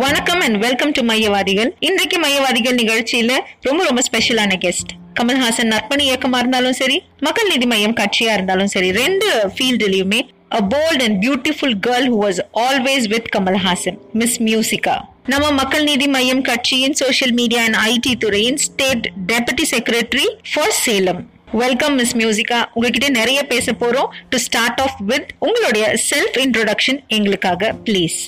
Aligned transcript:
வணக்கம் 0.00 0.40
and 0.40 0.56
welcome 0.56 0.90
to 0.90 1.02
மையவாதிகள். 1.02 1.76
இன்றைக்கு 1.78 2.18
மையவாதிகள் 2.18 2.74
நிகழ்ச்சியில 2.74 3.32
ரொம்ப 3.60 3.84
ரொம்ப 3.84 4.00
ஸ்பெஷலான 4.08 4.56
கெஸ்ட் 4.64 4.90
கமல்ஹாசன் 5.20 5.70
நற்பணி 5.72 6.04
இயக்கமா 6.08 6.38
இருந்தாலும் 6.38 6.72
சரி 6.72 7.02
மக்கள் 7.20 7.46
நீதி 7.46 7.66
மையம் 7.66 7.94
கட்சியா 7.94 8.32
இருந்தாலும் 8.32 8.66
சரி 8.66 8.92
ரெண்டு 8.92 9.28
ஃபீல்டுலயுமே 9.56 10.20
a 10.48 10.60
bold 10.74 11.02
and 11.02 11.26
beautiful 11.26 11.74
girl 11.86 12.08
who 12.08 12.18
was 12.24 12.40
always 12.66 13.06
with 13.06 13.28
Kamal Haasan 13.36 13.98
miss 14.12 14.42
Musica 14.42 14.96
நம்ம 15.24 15.50
மக்கள் 15.50 15.84
நீதி 15.84 16.06
மையம் 16.06 16.42
கட்சியின் 16.42 16.92
சோஷியல் 16.92 17.32
மீடியா 17.32 17.62
அண்ட் 17.62 17.76
ஐடி 17.92 18.16
துறையின் 18.18 18.56
state 18.56 19.12
deputy 19.32 19.66
secretary 19.70 20.26
for 20.54 20.70
Salem 20.70 21.22
welcome 21.52 21.94
miss 21.94 22.16
Musica 22.16 22.64
உங்ககிட்ட 22.74 23.08
நிறைய 23.08 23.42
பேச 23.46 23.72
போறோம். 23.72 24.10
டு 24.30 24.38
ஸ்டார்ட் 24.38 24.80
ஆஃப் 24.80 24.98
வித் 24.98 25.30
உங்களுடைய 25.38 25.94
செல்ஃப் 26.10 26.38
இன்ட்ரோடக்ஷன் 26.46 27.00
எங்களுக்காக 27.08 27.72
please 27.84 28.20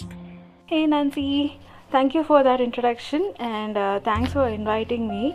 Hey 0.72 0.86
Nancy, 0.86 1.22
thank 1.92 2.12
you 2.12 2.22
for 2.22 2.46
that 2.46 2.60
introduction 2.60 3.22
and 3.36 3.78
thanks 3.78 4.34
uh, 4.36 4.42
thanks 4.42 4.58
inviting 4.58 5.08
inviting 5.10 5.32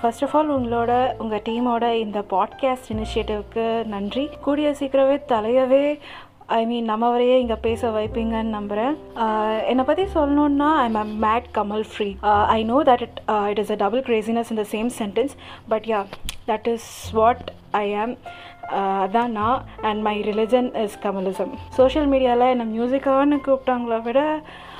first 0.00 0.24
of 0.24 0.36
all 0.36 0.60
உங்களோட 0.60 1.16
உங்கள் 1.18 1.40
டீமோட 1.40 1.92
இந்த 1.92 2.18
பாட்காஸ்ட் 2.30 2.88
இனிஷியேட்டிவ்க்கு 2.88 3.84
நன்றி. 3.84 4.28
கூடிய 4.40 4.70
சீக்கிரமே 4.70 5.20
தலையவே 5.28 5.98
ஐ 6.46 6.66
மீன் 6.66 6.84
நம்ம 6.84 7.18
வரையே 7.18 7.38
இங்கே 7.38 7.54
பேச 7.54 7.90
வைப்பீங்கன்னு 7.90 8.56
நம்புகிறேன் 8.56 8.96
என்னை 9.66 9.84
பற்றி 9.84 10.02
சொல்லணுன்னா 10.02 10.76
I'm 10.76 10.94
a 10.94 11.04
mad 11.04 11.44
Kamal 11.54 11.84
free 11.96 12.16
I 12.46 12.62
know 12.62 12.82
that 12.82 13.00
it 13.00 13.20
it 13.48 13.58
is 13.58 13.70
a 13.70 13.74
double 13.74 14.00
craziness 14.00 14.50
in 14.50 14.56
the 14.56 14.66
same 14.70 14.90
sentence 14.98 15.36
but 15.68 15.84
yeah 15.84 16.06
that 16.46 16.68
is 16.68 17.10
what 17.12 17.52
I 17.70 17.94
am 17.94 18.16
அதான் 18.76 19.26
நான் 19.26 19.64
and 19.82 20.02
my 20.02 20.20
religion 20.20 20.82
is 20.82 20.98
Kamalism 21.02 21.52
social 21.68 22.08
மீடியாவில் 22.08 22.50
என்னை 22.50 22.80
மியூசிக்கான்னு 22.80 23.38
கூப்பிட்டாங்களே 23.46 24.02
விட 24.02 24.20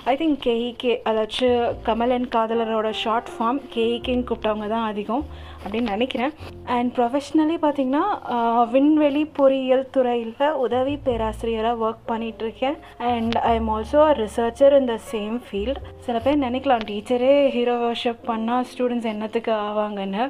ஐ 0.05 0.17
think 0.17 0.39
KEK 0.45 0.93
அதாச்சும் 1.05 1.75
Kamal 1.85 2.13
and 2.13 2.29
காதலரோட 2.35 2.91
short 2.91 3.29
form 3.33 3.59
கேஇகேன்னு 3.75 4.25
கூப்பிட்டவங்க 4.29 4.69
தான் 4.69 4.87
அதிகம். 4.87 5.25
அப்படின்னு 5.65 5.95
நினைக்கிறேன். 5.95 6.33
அண்ட் 6.77 6.91
ப்ரொஃபஷ்னலி 6.97 7.57
பார்த்திங்கன்னா 7.65 8.05
விண்வெளி 8.75 9.25
பொறியியல் 9.39 9.87
துறையில் 9.97 10.29
உதவி 10.65 10.95
பேராசிரியராக 11.07 11.85
ஒர்க் 11.87 12.05
பண்ணிகிட்ருக்கேன் 12.11 12.77
and 13.13 13.37
I 13.51 13.53
am 13.61 13.71
also 13.77 14.01
a 14.11 14.13
researcher 14.23 14.77
in 14.79 14.89
the 14.93 14.97
same 15.13 15.37
field 15.47 15.81
சில 16.07 16.17
பேர் 16.25 16.43
நினைக்கலாம் 16.47 16.85
டீச்சரே 16.91 17.33
ஹீரோ 17.57 17.77
வர்ஷிப் 17.85 18.23
பண்ணால் 18.31 18.67
ஸ்டூடெண்ட்ஸ் 18.73 19.11
என்னத்துக்கு 19.13 19.53
ஆவாங்கன்னு. 19.69 20.25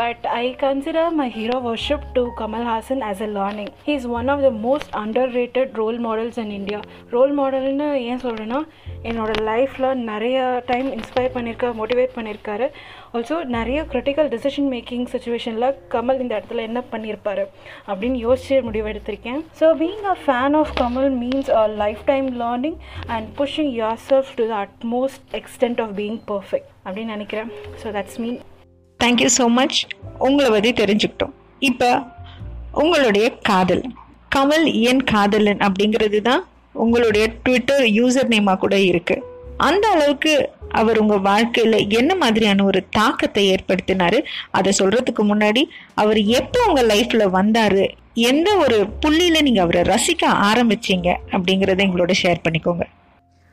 But 0.00 0.24
I 0.42 0.44
consider 0.64 1.12
my 1.20 1.28
hero 1.38 1.58
worship 1.68 2.06
to 2.18 2.24
Kamal Haasan 2.42 3.04
as 3.10 3.22
a 3.28 3.30
learning 3.38 3.72
he 3.88 3.94
is 4.00 4.08
one 4.20 4.30
of 4.34 4.44
the 4.48 4.52
most 4.66 4.92
underrated 5.40 5.72
role 5.82 6.00
models 6.08 6.40
in 6.44 6.54
India 6.60 6.80
role 7.16 7.34
மாடல்னு 7.40 7.88
ஏன் 8.10 8.22
சொல்கிறேன்னா 8.26 8.60
என்னோடய 9.10 9.42
லைஃப்பில் 9.48 9.88
நிறைய 10.10 10.36
டைம் 10.70 10.88
இன்ஸ்பயர் 10.96 11.34
பண்ணியிருக்கா 11.34 11.68
மோட்டிவேட் 11.80 12.14
பண்ணியிருக்காரு 12.16 12.66
ஆல்சோ 13.14 13.36
நிறைய 13.56 13.78
கிரிட்டிக்கல் 13.92 14.28
டெசிஷன் 14.34 14.68
மேக்கிங் 14.74 15.04
சுச்சுவேஷனில் 15.12 15.68
கமல் 15.94 16.20
இந்த 16.22 16.32
இடத்துல 16.38 16.62
என்ன 16.68 16.82
பண்ணியிருப்பாரு 16.92 17.44
அப்படின்னு 17.90 18.18
யோசிச்சு 18.26 18.56
முடிவெடுத்திருக்கேன் 18.68 19.40
so 19.60 19.68
being 19.82 20.06
a 20.12 20.16
fan 20.24 20.56
of 20.60 20.72
Kamal 20.80 21.10
means 21.22 21.50
a 21.60 21.64
lifetime 22.12 22.28
learning 22.42 22.78
and 23.16 23.28
pushing 23.40 23.72
yourself 24.08 24.32
to 24.40 24.46
the 24.52 24.56
utmost 24.64 25.22
extent 25.40 25.82
of 25.84 25.94
being 26.00 26.20
perfect 26.32 26.70
அப்படின்னு 26.86 27.14
நினைக்கிறேன். 27.16 27.50
So 27.82 27.92
that's 27.98 28.18
mean 28.24 28.38
thank you 29.00 29.30
so 29.38 29.46
much 29.58 29.78
உங்களை 30.18 30.48
பற்றி 30.50 30.72
தெரிஞ்சுக்கிட்டோம். 30.82 31.34
இப்போ 31.70 31.90
உங்களுடைய 32.82 33.26
காதல். 33.50 33.84
கமல் 34.36 34.66
ஏன் 34.88 35.04
காதலன் 35.10 35.60
அப்படிங்கிறது 35.66 36.18
தான் 36.22 36.42
உங்களுடைய 36.74 37.26
ட்விட்டர் 37.28 37.82
யூசர் 37.82 38.32
நேமாக 38.34 38.56
கூட 38.56 38.78
இருக்கு. 38.78 39.24
அந்த 39.56 39.88
அளவுக்கு 39.88 40.50
அவர் 40.68 40.98
உங்கள் 40.98 41.20
வாழ்க்கையில் 41.20 41.88
என்ன 41.88 42.14
மாதிரியான 42.14 42.64
ஒரு 42.64 42.84
தாக்கத்தை 42.90 43.54
ஏற்படுத்தினாரு? 43.54 44.18
அதை 44.50 44.72
சொல்கிறதுக்கு 44.78 45.22
முன்னாடி 45.22 45.62
அவர் 45.94 46.20
எப்போ 46.22 46.64
உங்கள் 46.66 46.86
லைஃப்பில் 46.86 47.30
வந்தார்? 47.30 47.82
எந்த 48.14 48.56
ஒரு 48.56 48.86
புள்ளியில் 48.86 49.42
நீங்கள் 49.42 49.62
அவரை 49.62 49.82
ரசிக்க 49.82 50.26
ஆரம்பிச்சீங்க? 50.26 51.14
அப்படிங்கிறத 51.30 51.84
எங்களோட 51.86 52.12
ஷேர் 52.22 52.44
பண்ணிக்கோங்க. 52.48 52.86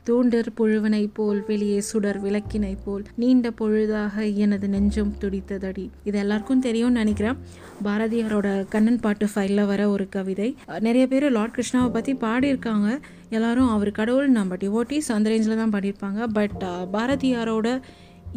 தூண்டர் 0.08 0.48
புழுவனைப் 0.58 1.14
போல் 1.14 1.44
வெளியே 1.46 1.80
சுடர் 1.80 2.18
விளக்கினை 2.24 2.76
போல் 2.84 3.04
நீண்ட 3.16 3.50
பொழுதாக 3.60 4.34
எனது 4.34 4.68
நெஞ்சம் 4.68 5.14
துடித்ததடி. 5.20 5.84
இது 6.04 6.18
எல்லாருக்கும் 6.18 6.60
தெரியும்னு 6.60 6.98
நினைக்கிறேன். 6.98 7.36
பாரதியாரோட 7.84 8.66
கண்ணன் 8.68 9.00
பாட்டு 9.00 9.26
ஃபைலில் 9.34 9.66
வர 9.66 9.88
ஒரு 9.88 10.08
கவிதை. 10.08 10.56
நிறைய 10.80 11.06
பேர் 11.06 11.26
லார்ட் 11.30 11.56
கிருஷ்ணாவை 11.58 11.90
பற்றி 11.92 12.14
பாடியிருக்காங்க. 12.14 12.98
எல்லாரும் 13.28 13.68
அவர் 13.68 13.90
கடவுள் 13.90 14.30
நம்ம 14.38 14.56
டிவோட்டிஸ் 14.56 15.12
அந்த 15.16 15.30
ரேஞ்சில் 15.30 15.60
தான் 15.60 15.74
பாடியிருப்பாங்க. 15.76 16.26
பட் 16.38 16.64
பாரதியாரோட 16.92 17.80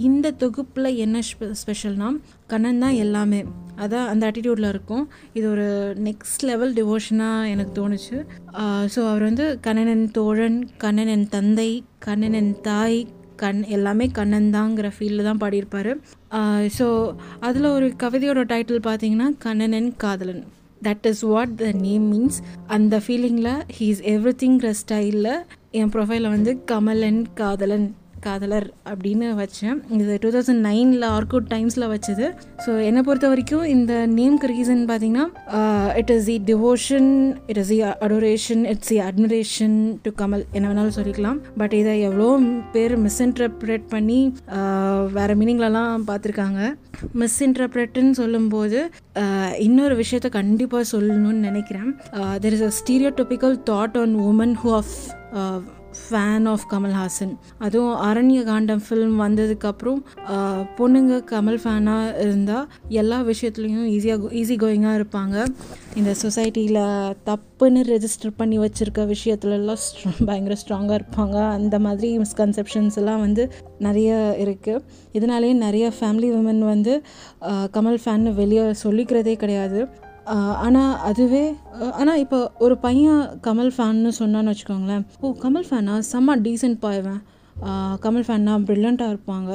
இந்த 0.07 0.31
தொகுப்பில் 0.43 0.89
என்ன 1.05 1.17
ஸ்பெ 1.29 1.47
ஸ்பெஷல்னா 1.61 2.07
கண்ணன் 2.51 2.81
தான் 2.83 2.95
எல்லாமே. 3.03 3.41
அதான் 3.83 4.07
அந்த 4.11 4.23
ஆட்டிடியூடில் 4.27 4.69
இருக்கும். 4.71 5.05
இது 5.37 5.45
ஒரு 5.53 5.67
நெக்ஸ்ட் 6.07 6.43
லெவல் 6.49 6.73
டிவோஷனாக 6.79 7.51
எனக்கு 7.53 7.73
தோணுச்சு. 7.79 8.17
ஸோ 8.93 8.99
அவர் 9.11 9.27
வந்து 9.29 9.45
கண்ணனன் 9.67 10.05
தோழன் 10.17 10.59
கண்ணனன் 10.83 11.25
தந்தை 11.35 11.69
கண்ணனன் 12.07 12.51
தாய் 12.69 12.99
கண் 13.43 13.63
எல்லாமே 13.77 14.05
கண்ணன் 14.19 14.49
தாங்கிற 14.57 14.89
ஃபீல்டில் 14.97 15.27
தான் 15.29 15.41
பாடியிருப்பார். 15.43 15.91
ஸோ 16.77 16.87
அதில் 17.47 17.73
ஒரு 17.77 17.87
கவிதையோட 18.03 18.43
டைட்டில் 18.51 18.85
பார்த்தீங்கன்னா 18.89 19.27
கண்ணனன் 19.45 19.89
காதலன். 20.03 20.43
That 20.87 21.05
is 21.11 21.25
what 21.33 21.53
the 21.61 21.67
name 21.85 22.07
means 22.13 22.39
அந்த 22.75 22.95
ஃபீலிங்கில் 23.05 23.53
ஹீ 23.77 23.85
இஸ் 23.93 24.03
எவ்ரி 24.15 24.33
திங்கிற 24.43 24.71
ஸ்டைலில் 24.81 25.33
என் 25.79 25.91
ப்ரொஃபைலில் 25.95 26.33
வந்து 26.35 26.51
கமலன் 26.71 27.21
காதலன். 27.41 27.87
காதலர் 28.27 28.65
அப்படின்னு 28.91 29.27
வச்சேன். 29.39 29.77
இது 29.97 30.15
டூ 30.23 30.29
தௌசண்ட் 30.35 30.61
நைனில் 30.67 31.05
ஆர்குட் 31.15 31.47
டைம்ஸில் 31.53 31.85
வச்சது. 31.93 32.25
ஸோ 32.63 32.71
என்னை 32.87 33.01
பொறுத்த 33.07 33.27
வரைக்கும் 33.33 33.65
இந்த 33.75 33.93
நேம்க்கு 34.17 34.49
ரீசன் 34.53 34.81
பார்த்தீங்கன்னா 34.89 35.25
it 36.01 36.11
is 36.15 36.27
the 36.31 36.37
devotion 36.51 37.09
it 37.53 37.59
is 37.63 37.71
the 37.73 37.79
adoration 38.07 38.63
it's 38.73 38.91
the 38.93 38.99
admiration 39.09 39.77
to 40.07 40.11
Kamal 40.21 40.43
என்ன 40.57 40.65
வேணாலும் 40.71 40.97
சொல்லிக்கலாம். 40.99 41.39
பட் 41.63 41.75
இதை 41.81 41.95
எவ்வளோ 42.09 42.29
பேர் 42.75 42.95
மிஸ்இன்டர்பிரேட் 43.05 43.87
பண்ணி 43.95 44.19
uh, 44.59 44.99
வேறு 45.19 45.37
மீனிங்லலாம் 45.43 46.05
பார்த்துருக்காங்க. 46.11 46.61
மிஸ்இன்டர்பிரேட்டுன்னு 47.23 48.15
சொல்லும்போது 48.21 48.81
uh, 49.23 49.49
இன்னொரு 49.67 49.95
விஷயத்த 50.03 50.27
கண்டிப்பாக 50.39 50.85
சொல்லணும்னு 50.93 51.45
நினைக்கிறேன். 51.49 51.91
There 52.45 52.57
is 52.59 52.67
a 52.69 52.73
stereo 52.81 53.03
stereotypical 53.05 53.55
thought 53.69 53.97
on 54.01 54.13
woman 54.27 54.53
who 54.61 54.69
of 54.77 54.93
fan 55.99 56.45
of 56.51 56.65
Kamal Haasan 56.71 57.33
அதுவும் 57.65 57.95
அரண்ய 58.07 58.39
காண்டம் 58.49 58.83
ஃபில்ம் 58.85 59.17
வந்ததுக்கப்புறம் 59.23 59.99
பொண்ணுங்க 60.77 61.19
கமல் 61.31 61.59
ஃபேனாக 61.63 62.19
இருந்தால் 62.23 62.67
எல்லா 63.01 63.19
விஷயத்துலேயும் 63.31 63.87
ஈஸியாக 63.95 64.31
ஈஸி 64.41 64.55
கோயிங்காக 64.63 64.99
இருப்பாங்க. 64.99 65.35
இந்த 65.99 66.11
சொசைட்டியில் 66.23 66.81
தப்புன்னு 67.29 67.81
ரெஜிஸ்டர் 67.93 68.37
பண்ணி 68.39 68.57
வச்சுருக்க 68.63 69.03
விஷயத்துலலாம் 69.13 69.81
ஸ்ட்ரா 69.83 70.11
பயங்கர 70.29 70.57
ஸ்ட்ராங்காக 70.61 70.99
இருப்பாங்க. 71.01 71.37
அந்த 71.57 71.75
மாதிரி 71.85 72.09
மிஸ்கன்செப்ஷன்ஸ் 72.23 72.97
எல்லாம் 73.03 73.23
வந்து 73.25 73.45
நிறைய 73.87 74.11
இருக்குது 74.45 74.83
இதனாலேயே 75.19 75.55
நிறைய 75.65 75.85
ஃபேமிலி 75.99 76.31
உமன் 76.39 76.63
வந்து 76.73 76.95
கமல் 77.77 78.01
ஃபேன்னு 78.03 78.33
வெளியே 78.41 78.65
சொல்லிக்கிறதே 78.85 79.35
கிடையாது. 79.43 79.81
ஆனால் 80.65 80.93
அதுவே 81.09 81.45
ஆனால் 81.99 82.19
இப்போ 82.23 82.39
ஒரு 82.65 82.75
பையன் 82.85 83.23
கமல் 83.47 83.71
ஃபேன்னு 83.75 84.11
சொன்னான்னு 84.19 84.51
வச்சுக்கோங்களேன். 84.53 85.05
ஓ 85.21 85.31
கமல் 85.45 85.69
ஃபேனா? 85.69 85.95
செம்ம 86.11 86.37
டீசென்ட் 86.47 86.79
பாய்வேன் 86.85 87.21
கமல் 88.03 88.25
ஃபேன்னா 88.27 88.53
ப்ரில்லியண்ட்டாக 88.67 89.13
இருப்பாங்க. 89.13 89.51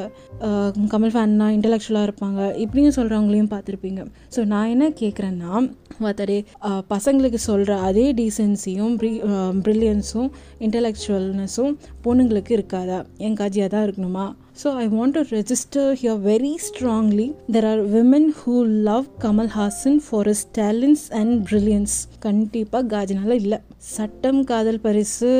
கமல் 0.92 1.12
ஃபேன்னா 1.14 1.46
இன்டலெக்சுவலாக 1.56 2.06
இருப்பாங்க. 2.08 2.40
இப்படின்னு 2.64 2.92
சொல்கிறவங்களையும் 2.98 3.50
பார்த்துருப்பீங்க. 3.54 4.02
ஸோ 4.34 4.42
நான் 4.52 4.70
என்ன 4.74 4.86
கேட்குறேன்னா 5.00 5.50
வாத்தடே 6.04 6.38
பசங்களுக்கு 6.92 7.40
சொல்கிற 7.48 7.76
அதே 7.88 8.06
டீசென்சியும் 8.20 8.94
ப்ரி 9.00 9.10
ப்ரில்லியன்ஸும் 9.66 10.30
இன்டலெக்சுவல்னஸும் 10.66 11.74
பொண்ணுங்களுக்கு 12.06 12.54
இருக்காதா? 12.58 13.00
என் 13.26 13.38
காஜியாக 13.42 13.72
தான் 13.74 13.86
இருக்கணுமா? 13.88 14.26
So 14.58 14.68
I 14.82 14.84
want 14.94 15.14
to 15.16 15.22
register 15.36 15.90
here 16.00 16.20
very 16.28 16.52
strongly 16.64 17.26
there 17.54 17.66
are 17.70 17.82
women 17.94 18.26
who 18.38 18.54
love 18.88 19.06
Kamal Haasan 19.24 19.98
for 20.06 20.28
is 20.32 20.44
talents 20.58 21.04
and 21.20 21.34
brilliance 21.48 21.94
கண்டிப்பாக 22.26 22.84
காஜினால 22.94 23.30
இல்லை. 23.42 23.58
சட்டம் 23.96 24.40
காதல் 24.50 24.80
பரிசு 24.86 25.30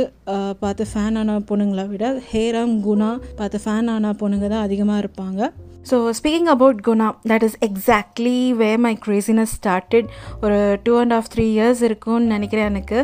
பார்த்து 0.62 0.86
ஃபேன் 0.92 1.18
ஆன 1.22 1.38
பொண்ணுங்களை 1.50 1.86
விட 1.94 2.12
ஹேராம் 2.32 2.76
குணா 2.86 3.10
பார்த்து 3.40 3.60
ஃபேன் 3.64 3.90
ஆன 3.96 4.14
பொண்ணுங்க 4.22 4.48
தான் 4.54 4.66
அதிகமாக 4.68 5.02
இருப்பாங்க. 5.04 5.40
So 5.88 5.96
speaking 6.18 6.48
about 6.54 6.80
Guna 6.86 7.06
that 7.30 7.44
is 7.46 7.56
exactly 7.66 8.38
way 8.60 8.70
my 8.84 8.92
craziness 9.04 9.52
started 9.58 10.08
ஒரு 10.44 10.56
two 10.86 10.92
and 11.02 11.14
half 11.18 11.28
three 11.34 11.44
years 11.56 11.82
இருக்கும்னு 11.88 12.26
நினைக்கிறேன் 12.34 12.68
எனக்கு. 12.72 12.98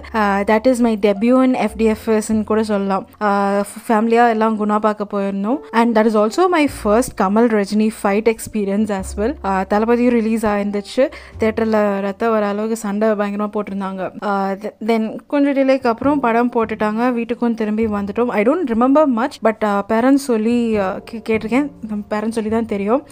That 0.50 0.66
is 0.70 0.82
my 0.86 0.92
debut 1.06 1.36
in 1.46 1.56
எஃப்டிஎஃப்எஸ்ன்னு 1.66 2.44
கூட 2.50 2.62
சொல்லலாம். 2.70 3.04
Uh, 3.28 3.60
ஃபேமிலியாக 3.86 4.34
எல்லாம் 4.34 4.56
குணா 4.60 4.78
பார்க்க 4.86 5.12
போயிருந்தோம். 5.14 5.58
And 5.80 5.92
that 5.98 6.08
is 6.10 6.18
also 6.22 6.44
my 6.56 6.62
first 6.78 7.14
Kamal 7.22 7.48
Rajini 7.58 7.88
fight 8.00 8.30
experience 8.34 8.92
as 8.98 9.12
well 9.20 9.34
தளபதியும் 9.72 10.14
release 10.18 10.46
ஆயிருந்துச்சு. 10.52 11.06
தேட்டரில் 11.42 11.78
ரத்த 12.06 12.30
வர 12.34 12.46
அளவுக்கு 12.52 12.78
சண்டை 12.84 13.08
பயங்கரமாக 13.22 13.52
போட்டிருந்தாங்க. 13.56 14.10
Uh, 14.30 14.52
தென் 14.90 15.08
கொஞ்சம் 15.34 15.56
டிலேக்கு 15.60 15.90
அப்புறம் 15.94 16.22
படம் 16.26 16.52
போட்டுட்டாங்க. 16.56 17.10
வீட்டுக்கும் 17.18 17.58
திரும்பி 17.62 17.86
வந்துட்டோம். 17.98 18.32
I 18.38 18.42
don't 18.50 18.72
remember 18.74 19.10
much 19.20 19.38
but 19.48 19.66
parents 19.92 20.28
சொல்லி 20.32 20.58
uh, 20.86 20.94
கேட்டிருக்கேன். 21.30 21.68
பேரண்ட்ஸ் 22.14 22.38
சொல்லி 22.40 22.52
தான் 22.56 22.65
தெரியும். 22.72 23.02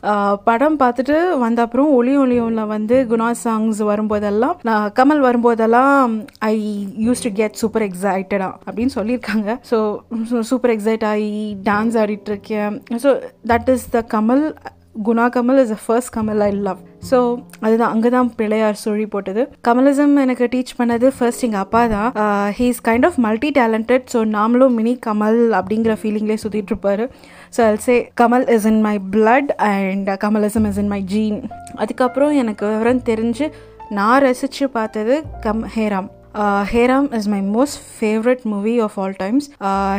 படம் 0.48 0.78
பார்த்துட்டு 0.82 1.16
வந்த 1.44 1.62
அப்புறம் 1.66 1.90
ஒளி 1.98 2.14
ஒளியும்ல 2.24 2.64
வந்து 2.74 2.98
குணா 3.12 3.30
சாங்ஸ் 3.44 3.80
வரும்போதெல்லாம் 3.90 4.58
நான் 4.68 4.86
கமல் 5.00 5.24
வரும்போதெல்லாம் 5.28 6.14
I 6.52 6.54
use 7.06 7.24
to 7.26 7.32
get 7.40 7.60
super 7.62 7.86
எக்ஸைட்டடா 7.88 8.50
அப்படின்னு 8.68 8.96
சொல்லியிருக்காங்க. 8.98 9.58
ஸோ 9.72 9.78
சூப்பர் 10.52 10.74
எக்ஸைட் 10.76 11.08
ஆகி 11.14 11.32
டான்ஸ் 11.70 11.98
ஆடிட்டு 12.04 12.32
இருக்கேன் 12.34 12.78
so 13.04 13.12
that 13.52 13.70
is 13.74 13.90
the 13.98 14.06
Kamal 14.16 14.46
Guna 15.06 15.24
Kamal 15.34 15.60
is 15.60 15.72
a 15.76 15.78
first 15.84 16.10
Kamal 16.16 16.42
I 16.46 16.50
love 16.66 16.82
so 17.08 17.18
அதுதான் 17.64 17.92
அங்கே 17.94 18.10
தான் 18.14 18.28
பிள்ளையார் 18.36 18.76
சொல்லி 18.84 19.06
போட்டது. 19.14 19.42
கமலிசம் 19.66 20.12
எனக்கு 20.22 20.44
டீச் 20.52 20.70
பண்ணது 20.78 21.06
ஃபர்ஸ்ட் 21.16 21.44
எங்கள் 21.46 21.62
அப்பா 21.64 21.80
தான். 21.94 22.10
He 22.58 22.66
is 22.72 22.80
kind 22.88 23.06
of 23.08 23.18
multi 23.24 23.50
talented 23.58 24.04
so 24.12 24.20
நாமளும் 24.36 24.76
மினி 24.78 24.92
கமல் 25.06 25.40
அப்படிங்கிற 25.58 25.94
ஃபீலிங்லேயே 26.02 26.42
சுற்றிட்டு 26.44 26.72
இருப்பாரு. 26.72 27.06
So 27.56 27.60
I'll 27.66 27.78
say 27.78 27.94
Kamal 28.20 28.46
is 28.48 28.64
in 28.64 28.80
my 28.80 28.96
blood 29.10 29.50
and 29.56 30.10
Kamalism 30.20 30.66
is 30.66 30.76
in 30.76 30.88
my 30.88 31.00
gene 31.04 31.38
அதுக்கப்புறம் 31.76 32.32
எனக்கு 32.32 32.66
விவரம் 32.66 33.02
தெரிஞ்சு 33.02 33.46
நான் 33.90 34.22
ரசித்து 34.22 34.68
பார்த்தது 34.68 35.14
come 35.40 35.64
Hey Ram 35.66 36.10
Hey Ram 36.72 37.08
is 37.16 37.28
my 37.32 37.40
most 37.56 37.78
favourite 37.96 38.42
movie 38.52 38.72
of 38.84 38.96
all 39.02 39.14
times 39.20 39.46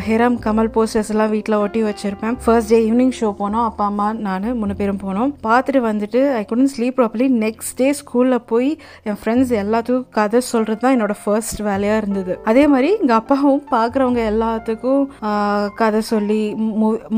Hey Ram 0.07 0.35
Kamal 0.45 0.69
posters 0.75 1.11
எல்லாம் 1.13 1.31
வீட்டில் 1.33 1.55
ஒட்டி 1.63 1.81
வச்சிருப்பேன். 1.85 2.35
ஃபர்ஸ்ட் 2.43 2.71
டே 2.73 2.79
ஈவினிங் 2.87 3.13
ஷோ 3.19 3.29
போனோம். 3.41 3.65
அப்பா 3.69 3.85
அம்மா 3.91 4.07
நான் 4.25 4.47
மூணு 4.61 4.73
பேரும் 4.79 4.99
போனோம். 5.03 5.29
பார்த்துட்டு 5.47 5.81
வந்துட்டு 5.87 6.21
I 6.39 6.41
couldn't 6.49 6.71
sleep 6.73 6.97
properly 6.99 7.27
next 7.45 7.75
day 7.81 7.87
ஸ்கூலில் 7.99 8.37
போய் 8.51 8.69
என் 9.09 9.19
ஃப்ரெண்ட்ஸ் 9.21 9.53
எல்லாத்துக்கும் 9.61 10.09
கதை 10.17 10.41
சொல்கிறது 10.51 10.81
தான் 10.83 10.95
என்னோட 10.97 11.15
ஃபர்ஸ்ட் 11.21 11.61
வேலையாக 11.69 12.01
இருந்தது. 12.01 12.35
அதே 12.51 12.65
மாதிரி 12.73 12.89
எங்கள் 12.99 13.19
அப்பாவும் 13.21 13.63
பார்க்குறவங்க 13.75 14.21
எல்லாத்துக்கும் 14.33 15.03
uh, 15.29 15.63
கதை 15.81 16.01
சொல்லி 16.11 16.41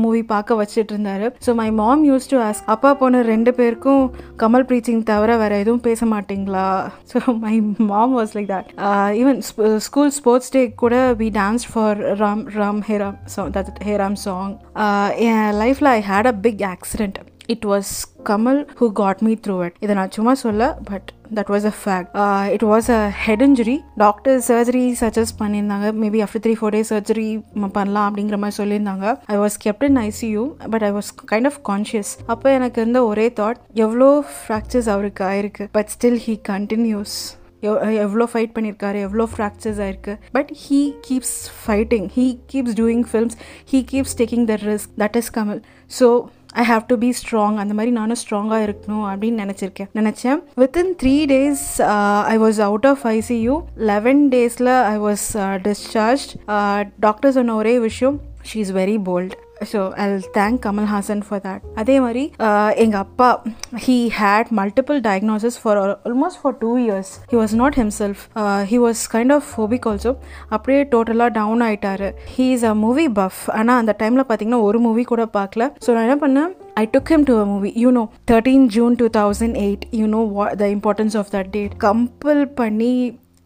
மூவி 0.04 0.22
பார்க்க 0.32 0.60
வச்சுட்டு 0.62 0.94
இருந்தாரு. 0.96 1.26
So 1.46 1.56
my 1.62 1.68
mom 1.80 2.06
use 2.10 2.30
to 2.34 2.38
ask 2.46 2.70
அப்பா 2.76 2.92
போன 3.02 3.24
ரெண்டு 3.32 3.50
பேருக்கும் 3.58 4.04
கமல் 4.44 4.68
ப்ரீச்சிங் 4.70 5.02
தவிர 5.12 5.36
வேறு 5.44 5.60
எதுவும் 5.64 5.84
பேச 5.88 6.06
மாட்டீங்களா? 6.14 6.68
So 7.12 7.18
my 7.44 7.54
mom 7.92 8.16
was 8.20 8.34
like 8.38 8.50
that 8.54 8.72
even 9.22 9.40
school 9.78 10.12
sports 10.18 10.52
day 10.56 10.62
கூட 10.82 10.96
we 11.22 11.28
dance 11.40 11.66
for 11.72 11.98
Ram 12.22 12.44
Ram 12.58 12.82
Hey Ram 12.90 13.18
song 13.36 13.50
that 13.56 13.82
Hey Ram 13.88 14.18
song 14.26 14.54
என் 15.28 15.50
லைஃப்பில் 15.62 15.92
I 15.96 15.98
had 16.12 16.30
a 16.34 16.36
big 16.46 16.64
accident 16.74 17.18
it 17.54 17.66
was 17.66 17.92
Kamal 18.28 18.58
who 18.80 18.86
got 18.92 19.20
me 19.26 19.34
through 19.44 19.54
it 19.66 19.76
இதை 19.80 19.94
நான் 19.94 20.12
சும்மா 20.16 20.32
சொல்ல 20.42 20.64
but 20.90 21.08
that 21.36 21.50
was 21.54 21.66
a 21.70 21.72
fact 21.82 22.10
it 22.54 22.64
was 22.70 22.88
a 22.90 22.98
head 23.24 23.42
injury 23.46 23.76
doctor 23.96 24.38
surgery 24.48 24.84
suggest 25.00 25.38
பண்ணியிருந்தாங்க. 25.40 25.86
Maybe 26.02 26.20
after 26.24 26.42
three 26.44 26.54
four 26.58 26.74
days 26.76 26.92
surgery 26.94 27.26
பண்ணலாம் 27.72 28.06
அப்படிங்கிற 28.08 28.38
மாதிரி 28.38 28.58
சொல்லியிருந்தாங்க. 28.62 29.06
I 29.26 29.36
was 29.36 29.56
kept 29.64 29.86
in 29.88 29.96
ICU 29.96 30.42
but 30.70 30.82
I 30.82 30.92
was 30.92 31.10
kind 31.32 31.46
of 31.46 31.58
conscious 31.70 32.12
அப்போ 32.26 32.52
எனக்கு 32.52 32.80
இருந்த 32.82 33.04
ஒரே 33.04 33.26
தாட் 33.40 33.60
எவ்வளோ 33.86 34.10
ஃப்ராக்சர்ஸ் 34.36 34.90
அவருக்கு 34.96 35.24
ஆயிருக்கு 35.24 35.66
பட் 35.72 35.92
ஸ்டில் 35.96 36.20
ஹீ 36.26 36.36
கண்டினியூஸ் 36.52 37.16
எவ்வளோ 37.62 38.24
ஃபைட் 38.32 38.54
பண்ணியிருக்காரு 38.56 38.98
எவ்வளோ 39.06 39.24
ஃப்ராக்சர்ஸ் 39.34 39.80
ஆயிருக்கு. 39.84 40.14
But 40.36 40.50
he 40.64 40.80
keeps 41.06 41.36
fighting 41.62 42.08
he 42.16 42.26
keeps 42.52 42.76
doing 42.80 43.04
films 43.12 43.36
he 43.72 43.80
keeps 43.92 44.16
taking 44.20 44.44
the 44.50 44.56
risk 44.70 44.92
that 45.02 45.16
is 45.20 45.30
Kamal 45.38 45.60
so 46.00 46.08
I 46.62 46.64
have 46.70 46.84
to 46.90 46.96
be 47.04 47.10
strong 47.20 47.56
அந்த 47.62 47.72
மாதிரி 47.78 47.92
நானும் 47.98 48.20
ஸ்ட்ராங்காக 48.20 48.60
இருக்கணும் 48.66 49.04
அப்படின்னு 49.08 49.42
நினச்சிருக்கேன். 49.44 49.90
நினச்சேன். 49.98 50.38
Within 50.62 50.92
three 51.02 51.16
days 51.34 51.66
I 52.34 52.36
was 52.44 52.60
out 52.68 52.88
of 52.92 53.04
ICU 53.16 53.56
eleven 53.92 54.22
டேஸில் 54.36 54.72
I 54.94 54.96
was 55.06 55.26
discharge 55.68 56.26
doctor 57.06 57.36
சொன்ன 57.38 57.56
ஒரே 57.62 57.74
விஷயம் 57.88 58.18
she 58.50 58.58
is 58.64 58.74
very 58.80 58.98
bold 59.10 59.36
so 59.72 59.80
I 60.02 60.06
thank 60.36 60.58
Kamal 60.66 60.88
Haasan 60.92 61.22
for 61.26 61.42
that 61.46 61.62
அதே 61.82 61.96
மாதிரி 62.04 62.24
uh, 62.48 62.70
எங்கள் 62.84 63.02
அப்பா 63.04 63.30
he 63.86 63.96
had 64.20 64.50
multiple 64.60 65.00
diagnosis 65.08 65.58
for 65.62 65.80
almost 65.84 66.40
for 66.42 66.56
two 66.64 66.72
years 66.84 67.12
he 67.32 67.38
was 67.42 67.54
not 67.62 67.78
himself 67.82 68.22
he 68.72 68.78
was 68.86 69.02
kind 69.16 69.34
of 69.38 69.48
phobic 69.54 69.88
also 69.92 70.12
அப்படியே 70.48 70.80
டோட்டலாக 70.94 71.30
down 71.40 71.64
ஆயிட்டாரு. 71.68 72.10
He 72.36 72.46
is 72.56 72.66
a 72.72 72.74
movie 72.84 73.08
buff 73.20 73.42
ஆனால் 73.58 73.80
அந்த 73.82 73.94
டைமில் 74.02 74.26
பார்த்தீங்கன்னா 74.30 74.62
ஒரு 74.68 74.80
மூவி 74.88 75.04
கூட 75.12 75.26
பார்க்கல 75.38 75.64
ஸோ 75.86 75.90
நான் 75.96 76.08
என்ன 76.08 76.18
பண்ணேன்? 76.26 76.50
I 76.76 76.84
took 76.86 77.08
him 77.08 77.24
to 77.24 77.36
a 77.38 77.44
movie. 77.44 77.72
You 77.74 77.90
know, 77.90 78.04
13 78.26 78.68
June 78.68 78.96
2008. 78.96 79.86
You 79.92 80.06
know 80.06 80.24
what 80.36 80.50
the 80.60 80.66
importance 80.74 81.14
of 81.20 81.30
that 81.34 81.50
date 81.50 81.72
compel 81.84 82.42
பண்ணி 82.60 82.92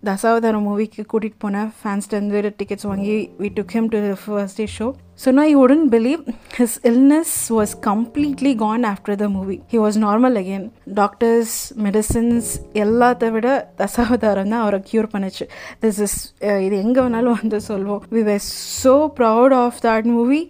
தசாவதாரம் 0.08 0.64
மூவிக்கு 0.68 1.02
கூட்டிகிட்டு 1.12 1.42
போனேன் 1.44 1.68
ஃபேன்ஸ்லேருந்து 1.80 2.50
டிக்கெட்ஸ் 2.60 2.86
வாங்கி 2.90 3.16
we 3.42 3.48
took 3.58 3.74
him 3.76 3.88
to 3.92 3.98
first 4.22 4.60
day 4.60 4.66
show 4.76 4.86
so 5.22 5.32
நான் 5.36 5.48
I 5.50 5.54
couldn't 5.62 5.84
believe 5.94 6.22
his 6.56 6.76
illness 6.90 7.34
was 7.56 7.74
completely 7.88 8.52
gone 8.62 8.84
after 8.92 9.18
the 9.22 9.26
movie 9.36 9.56
he 9.72 9.78
was 9.84 9.98
normal 10.06 10.36
again 10.40 10.66
doctors 11.00 11.54
medicines 11.86 12.48
எல்லாத்த 12.84 13.30
விட 13.36 13.48
தசாவதாரம் 13.82 14.50
தான் 14.52 14.62
அவரை 14.64 14.80
க்யூர் 14.90 15.08
பண்ணுச்சு. 15.14 15.46
திஸ் 15.84 16.00
இஸ் 16.06 16.18
இது 16.66 16.74
எங்கே 16.84 17.00
வேணாலும் 17.00 17.38
வந்து 17.42 17.60
சொல்வோம். 17.70 18.02
We 18.16 18.22
were 18.30 18.44
so 18.82 18.94
proud 19.20 19.56
of 19.62 19.80
that 19.86 20.10
movie 20.16 20.40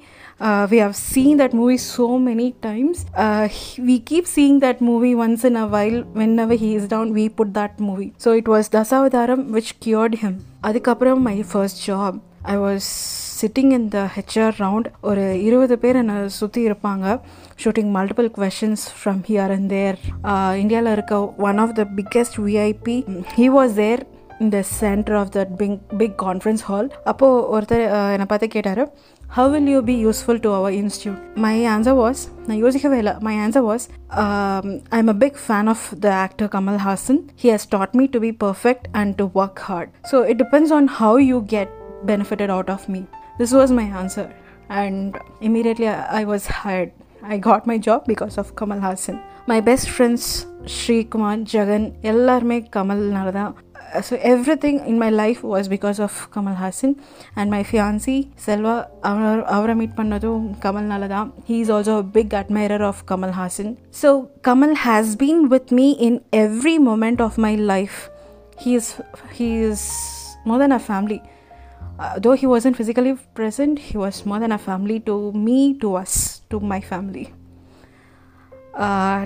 Uh, 0.43 0.67
we 0.69 0.79
have 0.79 0.97
seen 0.97 1.37
that 1.37 1.53
movie 1.55 1.77
so 1.79 2.19
many 2.19 2.53
times. 2.61 3.06
Uh, 3.17 3.49
we 3.81 4.00
keep 4.00 4.27
seeing 4.27 4.59
that 4.59 4.81
movie 4.81 5.15
once 5.17 5.44
in 5.44 5.56
a 5.56 5.67
while. 5.67 5.99
Whenever 6.15 6.55
he 6.55 6.75
is 6.75 6.89
down, 6.89 7.12
we 7.12 7.29
put 7.31 7.55
that 7.55 7.79
movie. 7.81 8.12
So 8.19 8.33
it 8.33 8.49
was 8.49 8.69
Dasavadaram 8.69 9.43
which 9.50 9.71
cured 9.81 10.17
him. 10.25 10.35
அதுக்கப்புறம் 10.69 11.23
my 11.23 11.39
first 11.55 11.79
job. 11.91 12.12
I 12.55 12.59
was 12.67 12.87
sitting 13.39 13.71
in 13.77 13.87
the 13.94 14.00
HR 14.17 14.55
round 14.65 14.89
ஒரு 15.11 15.23
இருபது 15.47 15.75
பேர் 15.83 15.99
என்னை 16.00 16.17
சுற்றி 16.37 16.61
இருப்பாங்க 16.69 17.06
shooting 17.62 17.91
multiple 17.97 18.29
questions 18.37 18.85
from 18.99 19.23
here 19.29 19.53
and 19.55 19.69
there 19.75 19.97
இந்தியாவில் 20.62 20.91
இருக்க 20.93 21.17
one 21.49 21.61
of 21.65 21.73
the 21.79 21.85
biggest 21.99 22.37
VIP 22.47 22.97
he 23.38 23.47
was 23.56 23.75
there 23.83 24.03
இந்த 24.45 24.61
center 24.81 25.17
of 25.23 25.33
that 25.37 25.53
big 25.62 25.77
big 26.03 26.17
conference 26.25 26.62
hall 26.69 26.91
அப்போது 27.12 27.43
ஒருத்தர் 27.56 27.85
என்னை 28.15 28.29
பார்த்து 28.33 28.49
கேட்டார் 28.56 28.83
how 29.37 29.49
will 29.49 29.67
you 29.73 29.81
be 29.81 29.94
useful 29.94 30.38
to 30.38 30.50
our 30.52 30.70
institute 30.70 31.20
my 31.44 31.52
answer 31.75 31.94
was 32.00 32.19
நான் 32.49 32.58
யோசிக்கவே 32.64 32.96
இல்லை 33.02 33.14
my 33.29 33.34
answer 33.44 33.62
was 33.69 33.82
um, 34.23 34.67
i'm 34.96 35.08
a 35.14 35.17
big 35.23 35.34
fan 35.46 35.67
of 35.75 35.81
the 36.05 36.12
actor 36.25 36.49
kamal 36.55 36.76
hassan 36.87 37.19
he 37.43 37.49
has 37.55 37.64
taught 37.75 37.93
me 38.00 38.05
to 38.14 38.20
be 38.26 38.31
perfect 38.46 38.82
and 39.00 39.17
to 39.20 39.26
work 39.40 39.58
hard 39.69 39.88
so 40.11 40.19
it 40.32 40.38
depends 40.43 40.70
on 40.79 40.87
how 40.99 41.12
you 41.31 41.38
get 41.56 41.70
benefited 42.11 42.52
out 42.56 42.71
of 42.76 42.85
me 42.95 43.02
this 43.40 43.52
was 43.61 43.71
my 43.80 43.87
answer 44.02 44.26
and 44.83 45.18
immediately 45.49 45.88
i, 45.97 45.99
I 46.21 46.25
was 46.33 46.45
hired 46.61 46.92
i 47.35 47.38
got 47.50 47.62
my 47.73 47.78
job 47.88 48.02
because 48.14 48.37
of 48.42 48.54
kamal 48.61 48.83
hassan 48.88 49.18
my 49.52 49.61
best 49.71 49.88
friends 49.99 50.25
Sri 50.75 50.97
Kumar 51.12 51.40
Jagan 51.52 51.87
எல்லாருமே 52.11 52.59
கமல்னால 52.75 53.30
தான் 53.38 53.52
so 54.08 54.14
everything 54.64 54.78
in 54.90 55.00
my 55.02 55.08
life 55.20 55.40
was 55.52 55.68
because 55.75 55.99
of 56.06 56.18
Kamal 56.34 56.56
Haasan 56.62 56.94
and 57.38 57.50
my 57.54 57.62
fiancee 57.70 58.16
Selva 58.46 58.75
அவர் 59.11 59.42
அவரை 59.56 59.75
meet 59.80 59.96
பண்ணதும் 60.00 60.44
கமல்னால 60.64 61.08
தான் 61.14 61.28
he 61.49 61.56
is 61.64 61.72
also 61.76 61.96
big 62.16 62.34
admirer 62.40 62.87
of 62.90 63.02
Kamal 63.11 63.34
Haasan 63.40 63.72
so 64.02 64.11
Kamal 64.49 64.75
has 64.87 65.12
been 65.25 65.42
with 65.54 65.72
me 65.80 65.88
in 66.08 66.18
every 66.44 66.76
moment 66.88 67.22
of 67.28 67.38
my 67.46 67.54
life 67.75 67.99
he 68.64 68.72
is 68.80 68.92
he 69.37 69.50
is 69.68 69.87
more 70.50 70.62
then 70.64 70.76
a 70.80 70.82
family 70.88 71.20
though 72.18 72.34
he 72.34 72.46
wasn't 72.46 72.76
physically 72.76 73.16
present, 73.34 73.78
he 73.80 73.96
was 73.96 74.16
more 74.26 74.40
than 74.40 74.52
a 74.52 74.58
family 74.61 75.00
to 75.00 75.32
me, 75.32 75.78
to 75.78 75.96
us, 75.96 76.14
to 76.50 76.61
my 76.61 76.80
family. 76.82 77.32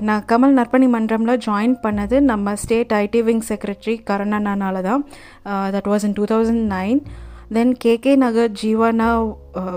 நான் 0.09 0.25
கமல் 0.31 0.57
நற்பணி 0.59 0.87
மன்றமில் 0.95 1.41
join 1.47 1.76
பண்ணது 1.83 2.21
நம்ம 2.21 2.57
state 2.62 2.93
IT 2.93 3.21
wing 3.29 3.43
secretary 3.49 3.95
கருணண்ணனால 4.11 4.83
தான். 4.83 5.03
That 5.47 5.88
was 5.93 6.05
in 6.05 6.17
two 6.19 6.25
thousand 6.25 6.67
nine 6.75 7.00
then 7.57 7.76
KK 7.85 8.12
Nagar 8.17 8.53
Jeevana 8.62 9.09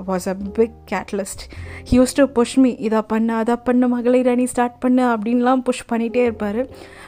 was 0.10 0.28
a 0.28 0.36
big 0.58 0.78
catalyst 0.92 1.44
huge 1.92 2.16
to 2.16 2.26
push 2.38 2.58
me 2.60 2.72
இதை 2.88 3.02
பண்ணு 3.02 3.34
அதை 3.34 3.56
பண்ணு 3.68 3.88
மகளிர் 3.88 4.32
அணி 4.34 4.46
ஸ்டார்ட் 4.54 4.80
பண்ணு 4.80 5.04
அப்படின்லாம் 5.14 5.66
புஷ் 5.70 5.86
பண்ணிகிட்டே 5.92 6.24
இருப்பார். 6.30 6.62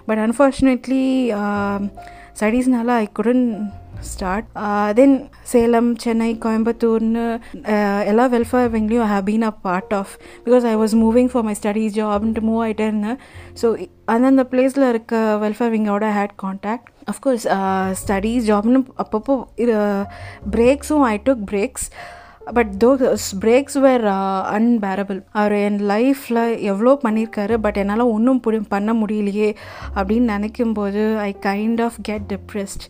but 0.06 0.22
unfortunately 0.26 1.04
ஸ்டடீஸ்னால 2.40 2.90
I 3.04 3.08
couldn't 3.14 3.46
start. 4.03 4.45
Uh, 4.55 4.93
then 4.93 5.31
Salem, 5.45 5.97
Chennai, 5.97 6.31
Coimbatore, 6.39 7.03
uh, 7.17 7.37
எல்லா 8.11 8.25
welfare 8.35 8.69
விங்லேயும் 8.75 9.05
I 9.07 9.11
have 9.13 9.27
been 9.29 9.47
a 9.49 9.53
part 9.67 9.93
of 9.99 10.13
because 10.47 10.65
I 10.71 10.75
was 10.83 10.95
moving 11.03 11.31
for 11.33 11.45
my 11.47 11.55
studies 11.61 11.95
ஜாப்ன்ட்டு 11.99 12.43
move 12.49 12.61
ஆகிட்டே 12.65 12.87
இருந்தேன் 12.91 13.19
ஸோ 13.61 13.69
அந்தந்த 14.15 14.45
பிளேஸில் 14.53 14.87
இருக்க 14.91 15.15
welfare 15.45 15.73
விங்கோட 15.75 16.09
had 16.19 16.35
contact 16.45 16.91
of course 17.13 17.47
studies 18.03 18.47
ஜாப்னு 18.51 18.83
அப்பப்போ 19.05 19.37
இது 19.65 19.77
பிரேக்ஸும் 20.57 21.05
ஐ 21.13 21.15
டுக் 21.29 21.45
breaks 21.53 21.89
But 22.54 22.84
those 22.84 23.36
breaks 23.40 23.80
were 23.80 24.06
unbearable 24.58 25.22
அவர் 25.32 25.52
என் 25.52 25.80
லைஃப்பில் 25.80 26.58
எவ்வளோ 26.58 27.00
பண்ணியிருக்காரு 27.04 27.58
பட் 27.58 27.78
என்னால் 27.78 28.00
ஒன்றும் 28.00 28.42
புடி 28.48 28.60
பண்ண 28.68 28.94
முடியலையே 28.94 29.56
அப்படின்னு 29.96 30.20
நினைக்கும் 30.20 30.74
போது 30.74 31.18
I 31.18 31.36
kind 31.42 31.82
of 31.82 31.96
get 32.02 32.34
depressed 32.34 32.82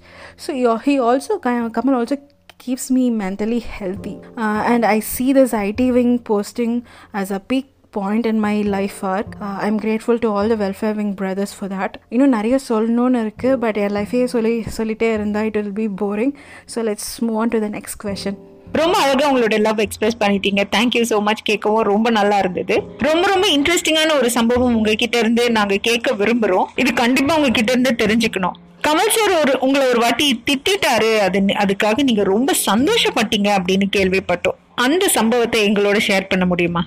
so 0.48 0.78
he 0.78 1.00
also 1.00 1.40
Kamal 1.74 1.96
also 1.96 2.18
keeps 2.58 2.92
me 2.92 3.10
mentally 3.10 3.60
healthy. 3.60 4.20
Uh, 4.38 4.64
and 4.68 4.86
I 4.86 5.00
see 5.00 5.34
this 5.34 5.54
IT 5.54 5.92
wing 5.92 6.20
posting 6.20 6.86
as 7.14 7.32
a 7.32 7.40
peak 7.40 7.66
point 7.92 8.26
in 8.26 8.40
my 8.40 8.62
life 8.62 9.04
arc. 9.04 9.26
Uh, 9.42 9.58
I'm 9.62 9.78
grateful 9.78 10.20
to 10.20 10.28
all 10.28 10.48
the 10.48 10.56
welfare 10.56 10.94
wing 10.94 11.14
brothers 11.14 11.54
for 11.54 11.68
that. 11.68 11.98
இன்னும் 12.10 12.30
நிறைய 12.30 12.60
சொல்லணும்னு 12.70 13.24
இருக்குது 13.24 13.56
but 13.56 13.78
என் 13.78 13.92
லைஃபே 13.92 14.24
சொல்லி 14.24 14.64
சொல்லிட்டே 14.78 15.14
இருந்தால் 15.14 15.46
it 15.46 15.58
will 15.58 15.74
be 15.74 15.88
boring 16.06 16.34
so 16.76 16.84
let's 16.84 17.22
move 17.22 17.36
on 17.36 17.50
to 17.50 17.60
the 17.60 17.68
next 17.68 18.06
question 18.06 18.51
ரொம்ப 18.74 18.98
அழகா 18.98 19.26
உங்களோட 19.32 19.60
லவ் 19.60 19.80
எக்ஸ்பிரஸ் 19.80 20.18
பண்ணிட்டீங்க. 20.20 20.62
தேங்க்யூ 20.76 21.02
ஸோ 21.10 21.22
மச் 21.22 21.44
கேட்கவும் 21.50 21.88
ரொம்ப 21.92 22.10
நல்லா 22.10 22.38
இருந்தது. 22.38 22.76
ரொம்ப 22.98 23.28
ரொம்ப 23.28 23.48
இன்ட்ரெஸ்டிங்கான 23.48 24.16
ஒரு 24.18 24.30
சம்பவம் 24.30 24.76
உங்ககிட்ட 24.76 25.18
இருந்து 25.18 25.52
நாங்க 25.52 25.78
கேட்க 25.78 26.12
விரும்புறோம். 26.12 26.68
இது 26.76 26.94
கண்டிப்பா 26.94 27.36
உங்ககிட்ட 27.36 27.72
இருந்து 27.72 27.94
தெரிஞ்சுக்கணும். 28.06 28.58
கமல் 28.88 29.14
சார் 29.16 29.34
ஒரு 29.40 29.60
உங்களை 29.60 29.88
ஒரு 29.88 30.00
வாட்டி 30.00 30.42
திட்டிட்டாரு. 30.50 31.18
அது 31.20 31.40
அதுக்காக 31.64 32.04
நீங்க 32.04 32.24
ரொம்ப 32.24 32.54
சந்தோஷப்பட்டீங்க 32.66 33.50
அப்படின்னு 33.58 33.88
கேள்விப்பட்டோம். 33.98 34.60
அந்த 34.76 35.08
சம்பவத்தை 35.08 35.70
எங்களோட 35.70 36.00
ஷேர் 36.08 36.30
பண்ண 36.30 36.46
முடியுமா? 36.46 36.84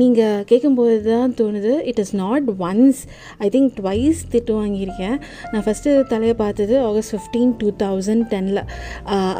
நீங்கள் 0.00 0.44
கேட்கும்போது 0.50 0.94
தான் 1.06 1.32
தோணுது. 1.38 1.72
It 1.90 2.00
is 2.02 2.12
not 2.20 2.46
once 2.68 3.00
I 3.44 3.48
think 3.54 3.70
twice 3.80 4.20
திட்டு 4.32 4.52
வாங்கியிருக்கேன். 4.60 5.16
நான் 5.52 5.64
ஃபஸ்ட்டு 5.66 5.90
தலையை 6.12 6.34
பார்த்தது 6.42 6.74
ஆகஸ்ட் 6.88 7.12
ஃபிஃப்டீன் 7.14 7.52
டூ 7.60 7.70
தௌசண்ட் 7.82 8.24
டெனில் 8.32 8.60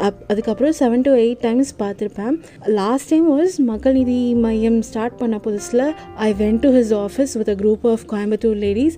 அப் 0.07 0.19
அதுக்கப்புறம் 0.31 0.75
செவன் 0.81 1.05
டு 1.07 1.13
எயிட் 1.23 1.41
டைம்ஸ் 1.47 1.71
பார்த்துருப்பேன். 1.83 2.35
Last 2.79 3.09
time 3.13 3.27
was 3.35 3.55
Makkal 3.71 3.97
Needhi 4.01 4.19
Maiam 4.45 4.79
start 4.89 5.17
பண்ண 5.21 5.39
புதுசில் 5.47 5.85
I 6.27 6.29
went 6.43 6.61
to 6.65 6.71
his 6.77 6.93
office 7.05 7.33
with 7.41 7.53
a 7.55 7.57
group 7.63 7.87
of 7.93 8.05
Coimbatore 8.13 8.59
ladies 8.65 8.97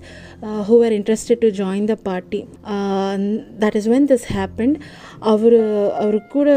who 0.70 0.78
are 0.88 0.96
interested 0.98 1.42
to 1.46 1.50
join 1.62 1.88
the 1.92 1.96
party 2.10 2.42
that 3.64 3.78
is 3.80 3.88
when 3.94 4.10
this 4.12 4.28
happen 4.36 4.76
அவர் 5.32 5.58
அவர் 6.04 6.20
கூட 6.36 6.50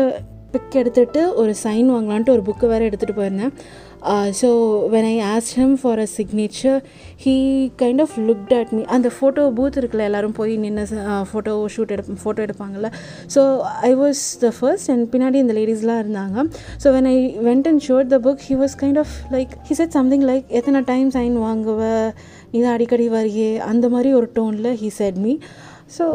big 0.54 0.76
எடுத்துகிட்டு 0.80 1.22
ஒரு 1.42 1.52
sign 1.64 1.90
வாங்கலான்ட்டு 1.96 2.34
ஒரு 2.34 2.44
book 2.48 2.66
வேறு 2.72 2.88
எடுத்துகிட்டு 2.90 3.20
போயிருந்தேன். 3.20 3.54
So 4.42 4.50
when 4.94 5.08
I 5.12 5.16
asked 5.32 5.54
him 5.60 5.76
for 5.82 6.00
a 6.00 6.08
signature 6.18 6.80
he 7.24 7.34
kind 7.82 8.02
of 8.06 8.16
looked 8.30 8.54
at 8.60 8.72
me 8.78 8.82
அந்த 8.96 9.12
photo 9.18 9.44
booth 9.58 9.78
இருக்குல்ல 9.82 10.08
எல்லோரும் 10.10 10.36
போய் 10.40 10.54
நின்று 10.64 10.86
ஃபோட்டோ 11.32 11.54
ஷூட் 11.76 11.94
எடு 11.96 12.18
photo 12.24 12.42
எடுப்பாங்கள்ல 12.48 12.90
so 13.36 13.42
I 13.90 13.92
was 13.96 14.24
the 14.44 14.52
first 14.60 14.92
and 14.92 15.06
பின்னாடி 15.16 15.40
இந்த 15.44 15.54
லேடிஸ்லாம் 15.60 16.02
இருந்தாங்க. 16.04 16.46
So 16.84 16.88
when 16.98 17.10
I 17.14 17.18
went 17.50 17.70
and 17.72 17.84
showed 17.90 18.12
the 18.16 18.20
book 18.28 18.44
he 18.50 18.58
was 18.64 18.78
kind 18.84 19.02
of 19.04 19.16
like 19.36 19.54
he 19.70 19.76
said 19.82 19.98
something 20.00 20.26
like 20.32 20.46
எத்தனை 20.60 20.82
டைம் 20.92 21.10
சைன் 21.18 21.36
வாங்குவ? 21.48 21.82
நீ 22.52 22.60
தான் 22.62 22.74
அடிக்கடி 22.78 23.10
வரியே. 23.10 23.52
அந்த 23.72 23.90
மாதிரி 23.90 24.14
ஒரு 24.14 24.30
டோனில் 24.40 24.72
he 24.84 24.90
said 25.02 25.20
me 25.26 25.34
so 25.98 26.06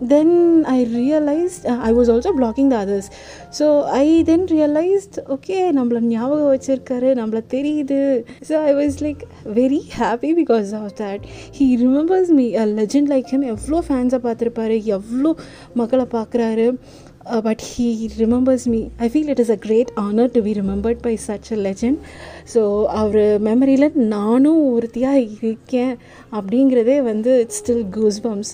then 0.00 0.64
I 0.66 0.84
realized 0.84 1.66
uh, 1.66 1.78
I 1.82 1.92
was 1.92 2.08
also 2.08 2.32
blocking 2.32 2.68
the 2.70 2.76
others. 2.76 3.10
So 3.50 3.84
I 3.84 4.22
then 4.22 4.46
realized, 4.46 5.18
okay, 5.28 5.72
நம்மள 5.72 6.00
ஞாபகம் 6.00 6.50
வச்சிருக்காரு 6.54 7.10
நம்மள 7.20 7.42
தெரியுது. 7.54 7.98
So 8.48 8.54
I 8.70 8.72
was 8.80 8.96
like 9.06 9.22
very 9.60 9.82
happy 9.98 10.32
because 10.40 10.70
of 10.80 10.94
that 11.02 11.24
he 11.58 11.68
remembers 11.84 12.32
me 12.40 12.46
a 12.54 12.66
legend 12.66 13.12
like 13.14 13.30
him 13.34 13.46
எவ்வளோ 13.54 13.80
ஃபேன்ஸை 13.88 14.20
பார்த்துருப்பாரு 14.28 14.78
எவ்வளோ 14.84 15.32
மக்களை 15.74 16.06
பார்க்குறாரு. 16.16 16.68
But 17.46 17.62
he 17.70 17.86
remembers 18.22 18.64
me 18.72 18.80
I 19.06 19.08
feel 19.12 19.30
it 19.34 19.42
is 19.44 19.52
a 19.56 19.58
great 19.66 19.90
honour 20.04 20.30
to 20.36 20.42
be 20.46 20.52
remembered 20.60 21.00
by 21.06 21.14
such 21.26 21.48
a 21.56 21.58
legend 21.66 21.98
so 22.54 22.62
அவர் 23.00 23.20
மெமரியில் 23.48 23.86
நானும் 24.14 24.62
ஒருத்தியாக 24.72 25.26
இருக்கேன் 25.40 25.92
அப்படிங்கிறதே 26.38 26.98
வந்து 27.02 27.32
it's 27.44 27.60
still 27.62 27.84
goose 27.98 28.20
bumps 28.26 28.52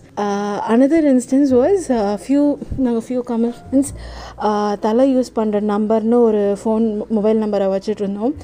another 0.74 1.08
instance 1.14 1.52
was 1.60 1.86
few 2.24 2.44
நாங்கள் 2.78 3.06
ஃபியூ 3.08 3.22
கமெண்ட்ஸ் 3.32 3.92
தலை 4.86 5.06
யூஸ் 5.14 5.32
பண்ணுற 5.40 5.60
நம்பர்னு 5.74 6.20
ஒரு 6.28 6.44
ஃபோன் 6.62 6.86
மொபைல் 7.18 7.42
நம்பரை 7.44 7.68
வச்சுட்டு 7.74 8.04
இருந்தோம். 8.04 8.34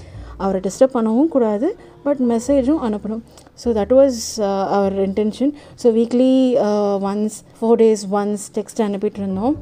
அவரை 0.45 0.61
டிஸ்டர்ப் 0.67 0.95
பண்ணவும் 0.97 1.31
கூடாது 1.35 1.69
பட் 2.07 2.21
மெசேஜும் 2.33 2.83
அனுப்பணும். 2.87 3.23
So 3.63 3.69
that 3.79 3.95
was 3.99 4.21
our 4.77 4.97
intention 5.09 5.53
so 5.83 5.91
weekly 5.99 6.33
once 7.11 7.37
four 7.59 7.81
days 7.83 8.05
once 8.21 8.45
text 8.59 8.83
அனுப்பிட்டு 8.89 9.21
இருந்தோம் 9.23 9.57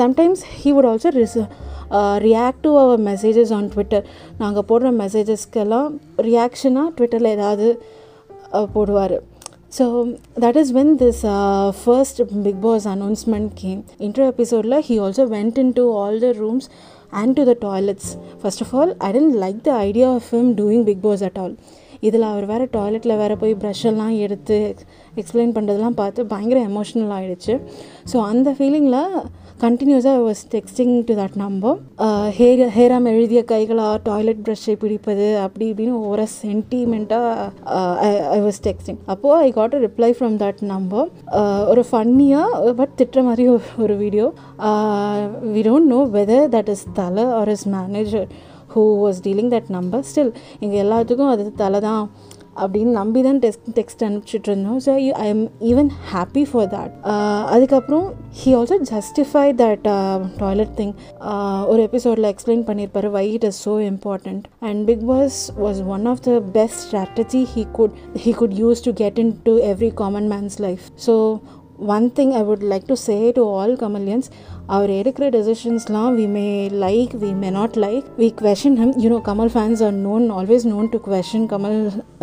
sometimes 0.00 0.44
he 0.60 0.72
would 0.76 0.90
also 0.92 1.12
Ris 1.20 1.38
react 2.26 2.62
to 2.66 2.72
our 2.82 3.00
messages 3.10 3.52
on 3.58 3.70
Twitter 3.74 4.04
நாங்கள் 4.42 4.66
போடுற 4.70 4.90
மெசேஜஸ்க்கெல்லாம் 5.02 5.88
ரியாக்ஷனாக 6.28 6.88
ட்விட்டரில் 6.98 7.34
ஏதாவது 7.36 7.68
போடுவார். 8.74 9.16
So 9.76 9.84
that 10.44 10.58
is 10.60 10.70
when 10.76 10.94
this 11.02 11.20
first 11.80 12.20
Bigg 12.46 12.62
Boss 12.64 12.86
announcement 12.94 13.50
came 13.60 13.80
inter 14.06 14.26
எபிசோடில் 14.32 14.76
he 14.86 14.94
also 15.06 15.24
went 15.36 15.58
in 15.62 15.74
to 15.78 15.84
all 16.00 16.18
the 16.24 16.30
rooms 16.40 16.66
and 17.20 17.34
to 17.38 17.44
the 17.50 17.54
toilets 17.66 18.10
first 18.40 18.62
of 18.62 18.72
all 18.74 18.92
I 19.00 19.10
didn't 19.12 19.36
like 19.36 19.60
the 19.64 19.72
idea 19.82 20.08
of 20.14 20.28
him 20.34 20.50
doing 20.54 20.84
Bigg 20.84 21.02
Boss 21.02 21.22
at 21.22 21.38
all 21.38 21.54
இதில் 22.02 22.26
அவர் 22.28 22.46
வேறு 22.46 22.66
டாய்லெட்டில் 22.72 23.16
வேறு 23.16 23.34
போய் 23.36 23.54
ப்ரஷெல்லாம் 23.62 24.14
எடுத்து 24.18 24.58
explain 25.14 25.54
பண்ணுறதெல்லாம் 25.56 25.98
பார்த்து 25.98 26.20
பயங்கர 26.26 26.60
எமோஷ்னல் 26.66 27.12
ஆகிடுச்சு 27.16 27.54
ஸோ 28.12 28.18
அந்த 28.24 28.50
ஃபீலிங்கில் 28.58 29.00
கண்டினியூஸாக 29.60 30.18
I 30.18 30.22
was 30.22 30.42
texting 30.52 30.92
to 31.08 31.14
that 31.14 31.34
number 31.36 31.74
her 32.36 32.62
Hey Ram 32.68 33.06
எழுதிய 33.06 33.40
கைகளாக 33.44 33.96
டாய்லெட் 34.02 34.40
ப்ரஷ்ஷை 34.46 34.74
பிடிப்பது 34.74 35.26
அப்படி 35.38 35.64
இப்படின்னு 35.70 35.96
ஒவ்வொரு 35.98 36.24
சென்டிமெண்ட்டாக 36.34 38.06
ஐ 38.30 38.40
வாஸ் 38.40 38.60
டெக்ஸ்டிங் 38.62 38.98
அப்போது 39.06 39.42
I 39.42 39.50
got 39.50 39.74
a 39.74 39.78
reply 39.78 40.10
from 40.12 40.36
that 40.36 40.62
number 40.64 41.08
ஒரு 41.66 41.84
ஃபன்னியாக 41.90 42.72
பட் 42.72 42.94
திட்டுற 42.96 43.22
மாதிரி 43.24 43.46
ஒரு 43.82 43.96
video 43.96 44.28
we 45.52 45.62
don't 45.62 45.90
know 45.90 46.00
whether 46.16 46.48
that 46.56 46.68
is 46.68 46.86
தலை 46.92 47.26
or 47.40 47.48
is 47.48 47.66
manager 47.68 48.26
who 48.74 48.84
was 49.04 49.20
dealing 49.24 49.52
that 49.52 49.70
number 49.70 50.02
still 50.02 50.32
எங்கள் 50.60 50.82
எல்லாத்துக்கும் 50.84 51.30
அது 51.30 51.52
தலை 51.54 51.80
தான். 51.80 52.04
அப்படின்னு 52.60 52.92
நம்பி 52.92 53.20
தான் 53.22 53.40
டெக்ஸ்ட் 53.42 53.68
டெக்ஸ்ட் 53.76 54.02
அனுப்பிச்சிட்டு 54.06 54.48
இருந்தோம் 54.50 54.80
so 54.84 54.92
I 55.18 55.26
am 55.26 55.44
even 55.70 55.90
happy 56.10 56.44
for 56.50 56.68
that 56.72 56.94
அதுக்கப்புறம் 57.54 58.06
he 58.40 58.50
also 58.56 58.78
justify 58.90 59.46
that 59.60 59.86
toilet 60.38 60.74
thing 60.80 60.94
ஒரு 61.68 61.80
எபிசோடில் 61.82 62.30
எக்ஸ்பிளைன் 62.30 62.64
பண்ணியிருப்பாரு 62.68 63.10
why 63.10 63.24
it 63.32 63.46
is 63.50 63.60
so 63.66 63.74
important 63.86 64.44
and 64.68 64.82
Bigg 64.86 65.04
Boss 65.06 65.38
was 65.60 65.80
one 65.96 66.06
of 66.06 66.22
the 66.28 66.34
best 66.58 66.82
strategy 66.86 67.42
he 67.54 67.64
could 67.72 67.96
he 68.24 68.32
could 68.40 68.56
use 68.58 68.84
to 68.86 68.92
get 69.02 69.18
into 69.44 69.54
every 69.72 69.92
common 70.02 70.28
man's 70.32 70.58
life 70.60 70.86
so 71.06 71.16
one 71.96 72.06
thing 72.18 72.32
I 72.40 72.42
would 72.48 72.64
like 72.72 72.86
to 72.90 72.96
say 73.06 73.16
to 73.38 73.42
all 73.58 73.74
Kamalians 73.82 74.28
அவர் 74.74 74.90
எடுக்கிற 74.98 75.28
டெசிஷன்ஸ்லாம் 75.36 76.10
we 76.18 76.26
may 76.36 76.44
like 76.84 77.12
we 77.22 77.30
may 77.42 77.50
not 77.58 77.76
like 77.84 78.06
we 78.22 78.28
question 78.40 78.76
him 78.82 78.94
you know 79.04 79.18
Kamal 79.28 79.52
fans 79.54 79.82
are 79.88 79.96
known 80.08 80.26
always 80.38 80.66
known 80.74 80.90
to 80.94 81.00
question 81.08 81.46
Kamal 81.52 81.78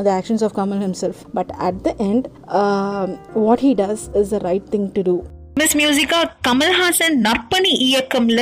the 0.08 0.10
actions 0.20 0.46
of 0.48 0.56
Kamal 0.60 0.82
himself 0.86 1.22
but 1.40 1.52
at 1.68 1.82
the 1.88 1.94
end 2.10 2.28
what 3.48 3.64
he 3.68 3.74
does 3.84 4.06
is 4.22 4.32
the 4.36 4.40
right 4.50 4.68
thing 4.76 4.88
to 4.98 5.04
do 5.10 5.16
miss 5.62 5.78
Musica 5.84 6.22
Kamal Haasan 6.50 7.16
Narpani 7.28 7.74
இயக்கம்ல 7.90 8.42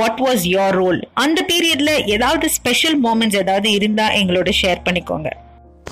what 0.00 0.20
was 0.26 0.44
your 0.54 0.76
role 0.80 1.00
அந்த 1.24 1.40
பீரியட்ல 1.50 1.90
ஏதாவது 2.14 2.46
special 2.58 2.98
moments 3.06 3.40
ஏதாவது 3.42 3.70
இருந்தா 3.78 4.06
எங்களோட 4.20 4.50
share 4.62 4.84
பண்ணிக்கோங்க. 4.88 5.30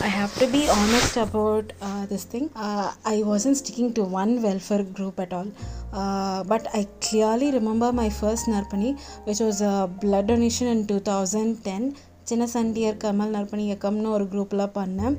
I 0.02 0.06
have 0.06 0.34
to 0.40 0.48
be 0.48 0.68
honest 0.68 1.16
about 1.16 1.72
uh, 1.80 2.06
this 2.06 2.24
thing. 2.24 2.50
Uh, 2.56 2.92
I 3.04 3.22
wasn't 3.22 3.56
sticking 3.56 3.94
to 3.94 4.02
one 4.02 4.42
welfare 4.42 4.82
group 4.82 5.20
at 5.20 5.32
all. 5.32 5.46
Uh, 5.92 6.42
but 6.42 6.66
I 6.74 6.88
clearly 7.00 7.52
remember 7.52 7.92
my 7.92 8.10
first 8.10 8.46
Narpani, 8.46 8.98
which 9.26 9.38
was 9.38 9.60
a 9.60 9.88
blood 10.00 10.26
donation 10.26 10.66
in 10.66 10.88
2010. 10.88 11.94
சின்ன 12.32 12.44
சண்டியர் 12.54 13.00
கமல் 13.04 13.32
நற்பணி 13.36 13.64
இயக்கம்னு 13.68 14.12
ஒரு 14.16 14.26
குரூப்பில் 14.32 14.62
பண்ணேன். 14.76 15.16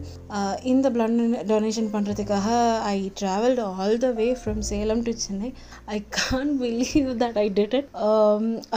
இந்த 0.72 0.90
blood 0.96 1.18
donation 1.52 1.90
பண்ணுறதுக்காக 1.96 2.48
I 2.94 2.98
travelled 3.22 3.62
all 3.72 3.98
the 4.06 4.10
way 4.20 4.28
from 4.42 4.64
Salem 4.72 5.04
to 5.08 5.14
Chennai 5.26 5.52
I 5.98 6.00
can't 6.20 6.54
believe 6.64 7.10
that 7.24 7.40
I 7.44 7.46
did 7.60 7.78
it 7.80 7.90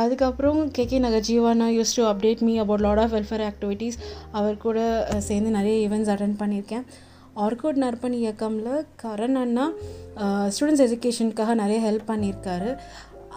அதுக்கப்புறம் 0.03 0.61
KK 0.79 1.01
Nagar 1.07 1.27
Jeevana 1.31 1.69
used 1.79 1.97
to 1.99 2.05
update 2.13 2.47
me 2.49 2.55
about 2.67 2.87
lot 2.87 3.03
of 3.07 3.15
welfare 3.17 3.47
activities 3.51 3.99
அவர் 4.39 4.63
கூட 4.69 4.79
சேர்ந்து 5.31 5.59
நிறைய 5.59 5.77
ஈவெண்ட்ஸ் 5.89 6.13
அட்டன் 6.15 6.41
பண்ணியிருக்கேன். 6.45 6.87
Orkut 7.45 7.79
நற்பணி 7.83 8.19
இயக்கமில் 8.25 8.85
கரண் 9.03 9.35
அண்ணா 9.41 9.65
students 10.55 10.85
எஜுகேஷனுக்காக 10.85 11.55
நிறைய 11.61 11.79
help 11.87 12.07
பண்ணியிருக்காரு. 12.11 12.71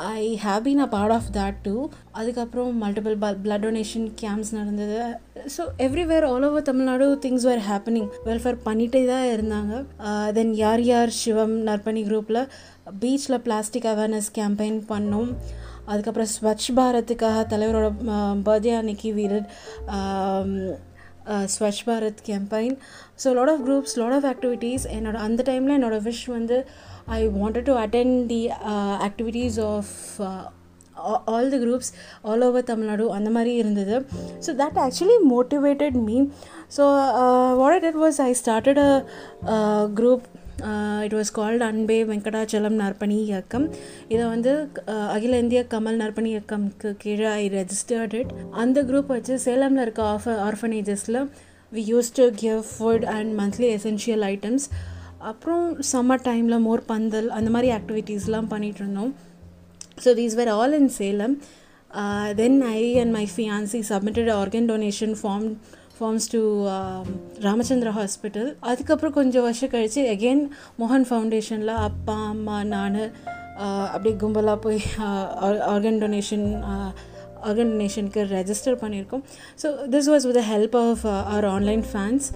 I 0.07 0.25
have 0.43 0.61
been 0.65 0.81
a 0.83 0.87
part 0.93 1.13
of 1.15 1.29
that 1.37 1.57
too 1.63 1.73
அதுக்கப்புறம் 2.19 2.75
multiple 2.83 3.15
blood 3.43 3.63
donation 3.65 4.05
camps 4.21 4.51
நடந்தது. 4.57 4.97
So 5.55 5.63
everywhere 5.85 6.25
all 6.29 6.45
over 6.49 6.67
Tamil Nadu 6.69 7.05
things 7.25 7.47
were 7.49 7.63
happening 7.69 8.09
welfare 8.27 8.59
பண்ணிகிட்டே 8.67 9.01
தான் 9.13 9.27
இருந்தாங்க. 9.35 9.73
Uh, 10.07 10.27
தென் 10.37 10.53
யார் 10.63 10.83
யார் 10.91 11.11
சிவம் 11.21 11.55
நற்பணி 11.69 12.03
குரூப்பில் 12.09 12.41
பீச்சில் 13.01 13.43
பிளாஸ்டிக் 13.47 13.89
அவேர்னஸ் 13.93 14.29
கேம்பெயின் 14.37 14.79
பண்ணோம். 14.93 15.31
அதுக்கப்புறம் 15.91 16.31
ஸ்வச் 16.35 16.69
பாரத்துக்காக 16.77 17.41
தலைவரோட 17.53 17.89
uh, 18.15 18.35
பர்த்டே 18.47 18.75
அன்னைக்கு 18.81 19.11
வீரர் 19.19 19.47
um, 19.97 20.53
uh, 21.33 21.45
Swachh 21.55 21.83
Bharat 21.87 22.21
campaign 22.29 22.77
so 23.23 23.33
lot 23.37 23.51
of 23.53 23.63
groups 23.65 23.97
lot 24.01 24.15
of 24.17 24.27
activities 24.31 24.85
என்னோட 24.97 25.17
அந்த 25.27 25.41
டைமில் 25.49 25.75
என்னோடய 25.77 26.05
விஷ் 26.07 26.23
வந்து 26.37 26.57
I 27.17 27.19
wanted 27.39 27.67
to 27.69 27.75
attend 27.83 28.19
the 28.31 28.41
activities 29.07 29.59
of 29.71 29.93
all 31.33 31.51
the 31.53 31.59
groups 31.59 31.91
all 32.29 32.43
over 32.47 32.67
Tamil Nadu 32.69 33.03
அந்த 33.17 33.29
மாதிரி 33.35 33.51
இருந்தது. 33.61 33.95
So 34.45 34.51
that 34.61 34.79
actually 34.85 35.17
motivated 35.33 35.97
me 36.07 36.17
so 36.77 36.83
what 37.61 37.87
it 37.91 37.99
was 38.03 38.19
I 38.27 38.31
started 38.41 38.81
a 38.83 38.89
group 39.99 40.25
it 41.05 41.15
was 41.17 41.31
called 41.37 41.63
Anbe 41.67 41.97
Venkatachalam 42.09 42.77
Narpani 42.81 43.17
இயக்கம் 43.27 43.65
இதை 44.13 44.23
வந்து 44.33 44.53
அகில 45.15 45.37
இந்திய 45.43 45.61
கமல் 45.73 45.99
நற்பணி 46.01 46.29
இயக்கம்க்கு 46.35 46.89
கீழே 47.03 47.29
ஐ 47.35 47.45
ரெஜிஸ்டர்ட் 47.55 48.15
இட் 48.21 48.31
அந்த 48.63 48.83
குரூப் 48.89 49.13
வச்சு 49.15 49.35
சேலமில் 49.45 49.83
இருக்க 49.85 50.03
of 50.15 50.35
ஆர்ஃபனேஜஸில் 50.47 51.19
we 51.71 51.83
used 51.93 52.11
to 52.19 52.25
give 52.43 52.61
food 52.73 53.05
and 53.15 53.31
monthly 53.41 53.69
essential 53.77 54.25
items 54.33 54.65
அப்புறம் 55.19 55.65
சம்மர் 55.91 56.23
டைமில் 56.23 56.63
மோர் 56.65 56.83
பந்தல் 56.85 57.29
அந்த 57.29 57.49
மாதிரி 57.49 57.69
ஆக்டிவிட்டீஸ்லாம் 57.77 58.51
பண்ணிகிட்டு 58.51 58.81
இருந்தோம். 58.83 59.11
So 60.03 60.11
these 60.13 60.37
were 60.39 60.51
all 60.57 60.75
in 60.79 60.91
Salem 60.99 61.35
then 62.35 62.57
I 62.69 62.81
and 63.01 63.13
my 63.17 63.25
fiancee 63.33 63.81
submitted 63.91 64.31
organ 64.31 64.69
donation 64.71 65.15
form 65.21 65.47
forms 65.97 66.27
to 66.33 66.41
Ramachandra 67.41 67.91
hospital 67.91 68.49
அதுக்கப்புறம் 68.61 69.15
கொஞ்சம் 69.19 69.45
வருஷம் 69.47 69.71
கழித்து 69.73 70.01
அகெயின் 70.13 70.43
மோகன் 70.79 71.07
ஃபவுண்டேஷனில் 71.09 71.75
அப்பா 71.87 72.17
அம்மா 72.29 72.57
நான் 72.63 72.99
uh, 73.65 73.85
அப்படியே 73.93 74.15
கும்பலாக 74.15 74.59
போய் 74.59 74.79
uh, 75.01 75.25
ஆர்கன் 75.73 76.01
டொனேஷன் 76.03 76.47
ஆர்கன் 77.47 77.71
டொனேஷனுக்கு 77.73 78.21
ரெஜிஸ்டர் 78.37 78.77
பண்ணியிருக்கோம். 78.83 79.23
So 79.61 79.67
this 79.95 80.09
was 80.13 80.25
with 80.29 80.39
the 80.41 80.43
help 80.53 80.77
of 80.83 81.03
our 81.33 81.47
online 81.55 81.83
fans 81.91 82.27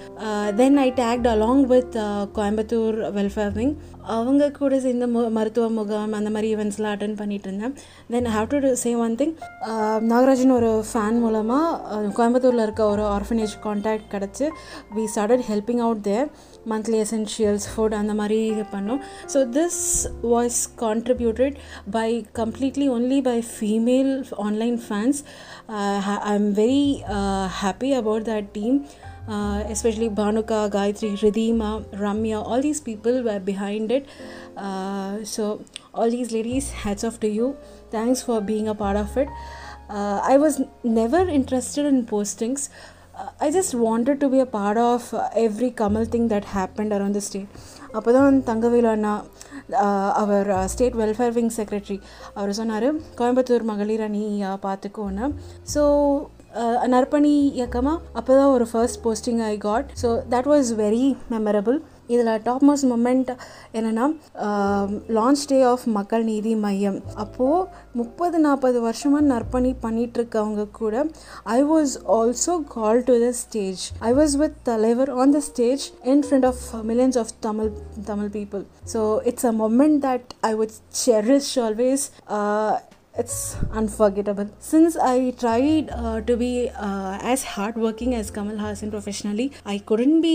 then 0.61 0.77
I 0.85 0.87
tagged 1.01 1.29
along 1.33 1.63
with 1.73 1.97
Coimbatore 2.39 2.97
welfare 3.17 3.53
wing 3.59 3.73
அவங்க 4.15 4.49
கூட 4.59 4.79
சேர்ந்த 4.85 5.05
மு 5.13 5.21
மருத்துவ 5.37 5.67
முகாம் 5.77 6.15
அந்த 6.17 6.29
மாதிரி 6.35 6.47
ஈவெண்ட்ஸ்லாம் 6.53 6.93
அட்டன் 6.95 7.17
பண்ணிட்டு 7.21 7.47
இருந்தேன். 7.49 7.75
Then 8.13 8.27
have 8.35 8.47
to 8.53 8.71
say 8.83 8.91
one 9.05 9.15
thing 9.21 9.33
Nagarajan 10.13 10.55
ஒரு 10.59 10.71
ஃபேன் 10.91 11.19
மூலமாக 11.25 11.67
uh, 11.93 12.07
கோயம்புத்தூரில் 12.17 12.65
இருக்க 12.65 12.83
ஒரு 12.93 13.05
ஆர்ஃபனேஜ் 13.15 13.53
கான்டாக்ட் 13.67 14.09
கிடச்சி 14.13 14.47
we 14.95 15.05
started 15.13 15.45
helping 15.51 15.81
out 15.85 16.03
there 16.09 16.27
monthly 16.65 17.01
essentials, 17.01 17.67
food, 17.67 17.93
and 17.93 18.09
the 18.09 18.13
Mari 18.13 18.65
So 19.27 19.45
this 19.45 20.07
was 20.21 20.67
contributed 20.77 21.59
by 21.87 22.25
completely 22.33 22.87
only 22.87 23.21
by 23.21 23.41
female 23.41 24.23
online 24.37 24.77
fans. 24.77 25.23
Uh, 25.67 26.19
I'm 26.23 26.53
very 26.53 27.03
uh, 27.07 27.47
happy 27.47 27.93
about 27.93 28.25
that 28.25 28.53
team. 28.53 28.85
Uh, 29.25 29.63
especially 29.69 30.09
Bhanuka, 30.09 30.69
Gayatri, 30.69 31.17
Ridhima, 31.17 31.85
Ramya, 31.97 32.45
all 32.45 32.61
these 32.61 32.81
people 32.81 33.23
were 33.23 33.39
behind 33.39 33.89
it. 33.89 34.05
So, 35.25 35.63
all 35.93 36.09
these 36.09 36.33
ladies, 36.33 36.71
hats 36.71 37.05
off 37.05 37.21
to 37.21 37.29
you. 37.29 37.55
Thanks 37.89 38.21
for 38.21 38.41
being 38.41 38.67
a 38.67 38.75
part 38.75 38.97
of 38.97 39.15
it. 39.15 39.29
I 39.89 40.37
was 40.37 40.61
never 40.83 41.19
interested 41.19 41.85
in 41.85 42.05
postings, 42.05 42.67
I 43.39 43.47
just 43.55 43.73
wanted 43.79 44.19
to 44.21 44.27
be 44.29 44.39
a 44.39 44.47
part 44.55 44.79
of 44.83 45.07
every 45.41 45.69
Kamal 45.81 46.07
thing 46.13 46.27
that 46.31 46.47
happened 46.53 46.91
around 46.91 47.15
the 47.17 47.21
state 47.27 47.49
அப்போ 47.93 48.09
தான் 48.11 48.37
தங்கவேலு 48.43 48.89
அண்ணா 48.93 49.13
uh, 49.79 50.09
அவர் 50.21 50.49
state 50.67 50.95
welfare 51.01 51.33
wing 51.33 51.51
secretary 51.57 51.97
அவர் 52.33 52.53
சொன்னார் 52.53 52.87
கோயம்புத்தூர் 53.15 53.67
மகளிர் 53.71 54.05
அணி 54.07 54.23
பார்த்துக்கோன்னு 54.63 55.27
so 55.73 55.83
uh, 56.55 56.77
நற்பணி 56.87 57.35
இயக்கமாக 57.59 58.01
அப்போ 58.13 58.31
தான் 58.39 58.53
ஒரு 58.55 58.67
first 58.71 59.01
posting 59.05 59.41
I 59.45 59.53
got 59.67 59.89
so 60.03 60.09
that 60.29 60.49
was 60.53 60.71
very 60.81 61.05
memorable 61.29 61.79
இதில் 62.07 62.41
டாப் 62.47 62.63
மோஸ்ட் 62.69 62.87
மூமெண்ட் 62.91 63.31
என்னென்னா 63.77 64.05
launch 65.17 65.43
day 65.51 65.59
of 65.71 65.85
Makkal 65.97 66.23
Needhi 66.23 66.53
Maiam. 66.65 66.99
அப்போது 67.23 67.67
முப்பது 68.01 68.39
நாற்பது 68.45 68.81
வருஷமாக 68.87 69.25
நற்பணி 69.33 69.71
பண்ணிகிட்ருக்கவங்க 69.85 70.65
கூட 70.79 71.05
I 71.57 71.59
was 71.73 71.93
also 72.17 72.55
call 72.75 73.03
to 73.09 73.17
the 73.25 73.31
stage 73.43 73.83
I 74.09 74.13
was 74.21 74.35
with 74.43 74.57
தலைவர் 74.71 75.11
on 75.23 75.35
the 75.37 75.41
stage 75.49 75.85
in 76.13 76.23
front 76.29 76.47
of 76.51 76.63
millions 76.91 77.19
of 77.23 77.33
Tamil 77.47 77.71
Tamil 78.11 78.31
people 78.39 78.65
so 78.95 79.03
it's 79.31 79.49
a 79.51 79.55
moment 79.65 80.01
that 80.07 80.27
I 80.49 80.53
would 80.61 80.75
cherish 81.05 81.53
always 81.67 82.05
it's 83.21 83.55
unforgettable. 83.79 84.47
Since 84.59 84.93
I 84.97 85.17
tried 85.41 85.89
uh, 85.91 86.21
to 86.21 86.35
be 86.35 86.71
uh, 86.85 87.19
as 87.21 87.43
hardworking 87.43 88.15
as 88.15 88.31
Kamal 88.31 88.57
Hassan 88.57 88.89
professionally, 88.89 89.45
I 89.73 89.77
couldn't 89.89 90.21
be 90.21 90.31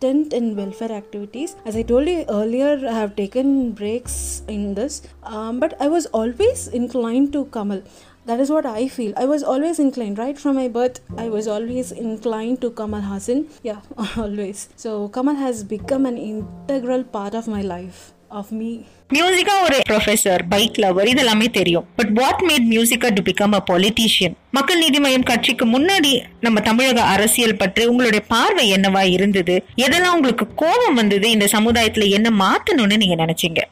consistent 0.00 0.32
in 0.32 0.56
welfare 0.56 0.92
activities. 0.92 1.56
As 1.64 1.76
I 1.76 1.82
told 1.82 2.08
you 2.08 2.24
earlier, 2.28 2.80
I 2.88 2.92
have 2.92 3.16
taken 3.16 3.72
breaks 3.72 4.42
in 4.48 4.74
this, 4.74 5.02
um, 5.22 5.60
but 5.60 5.74
I 5.80 5.88
was 5.88 6.06
always 6.06 6.68
inclined 6.68 7.32
to 7.32 7.46
Kamal. 7.46 7.82
That 8.26 8.40
is 8.40 8.50
what 8.50 8.66
I 8.66 8.88
feel. 8.88 9.14
I 9.16 9.24
was 9.24 9.42
always 9.42 9.78
inclined, 9.78 10.18
right 10.18 10.38
from 10.38 10.56
my 10.56 10.68
birth. 10.68 11.00
I 11.16 11.28
was 11.30 11.48
always 11.48 11.92
inclined 11.92 12.60
to 12.60 12.70
Kamal 12.70 13.00
Hassan. 13.00 13.46
Yeah, 13.62 13.80
always. 14.16 14.68
So 14.76 15.08
Kamal 15.08 15.36
has 15.36 15.64
become 15.64 16.04
an 16.04 16.18
integral 16.18 17.04
part 17.04 17.34
of 17.34 17.48
my 17.48 17.62
life, 17.62 18.12
of 18.30 18.46
me. 18.60 18.72
Musica 19.16 19.52
ஒரு 19.66 19.76
professor 19.88 20.42
bike 20.48 20.78
lover 20.82 21.08
இதெல்லாமே 21.12 21.46
தெரியும். 21.58 21.84
But 21.98 22.10
what 22.18 22.42
made 22.48 22.66
Musica 22.72 23.08
to 23.18 23.22
become 23.28 23.54
a 23.58 23.60
politician 23.70 24.34
Makkal 24.56 24.80
Needhi 24.82 24.98
Maiam 25.04 25.24
கட்சிக்கு 25.30 25.64
முன்னாடி 25.66 26.12
நம்ம 26.40 26.60
தமிழக 26.60 27.00
அரசியல் 27.14 27.56
பற்றி 27.56 27.86
உங்களுடைய 27.86 28.24
பார்வை 28.28 28.66
என்னவா 28.76 29.02
இருந்தது? 29.16 29.56
எதெல்லாம் 29.86 30.16
உங்களுக்கு 30.18 30.46
கோபம் 30.54 30.98
வந்தது? 31.00 31.30
இந்த 31.30 31.48
சமுதாயத்துல 31.56 32.08
என்ன 32.18 32.30
மாத்தணும்னு 32.44 33.00
நீங்க 33.04 33.18
நினைச்சீங்க? 33.24 33.62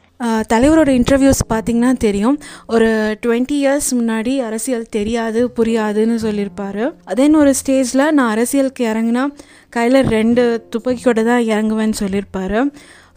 தலைவரோட 0.53 0.89
இன்டர்வியூஸ் 0.99 1.41
பார்த்தீங்கன்னா 1.53 1.91
தெரியும். 2.07 2.37
ஒரு 2.67 2.89
டுவெண்ட்டி 3.25 3.57
இயர்ஸ் 3.63 3.89
முன்னாடி 3.99 4.33
அரசியல் 4.49 4.91
தெரியாது 4.97 5.41
புரியாதுன்னு 5.57 6.17
சொல்லியிருப்பாரு. 6.27 6.85
தென் 7.19 7.35
ஒரு 7.43 7.53
ஸ்டேஜில் 7.61 8.11
நான் 8.19 8.33
அரசியலுக்கு 8.35 8.85
இறங்கினா 8.91 9.25
கையில் 9.69 9.99
ரெண்டு 10.17 10.43
துப்பாக்கியோட 10.75 11.23
தான் 11.31 11.43
இறங்குவேன்னு 11.53 11.99
சொல்லியிருப்பாரு. 12.03 12.61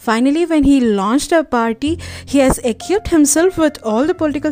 Finally, 0.01 0.47
when 0.47 0.65
he 0.65 0.81
launched 0.81 1.31
a 1.31 1.45
party, 1.45 1.99
he 2.25 2.39
has 2.39 2.57
equipped 2.61 3.09
himself 3.09 3.59
with 3.59 3.79
all 3.83 4.07
the 4.07 4.15
political 4.15 4.51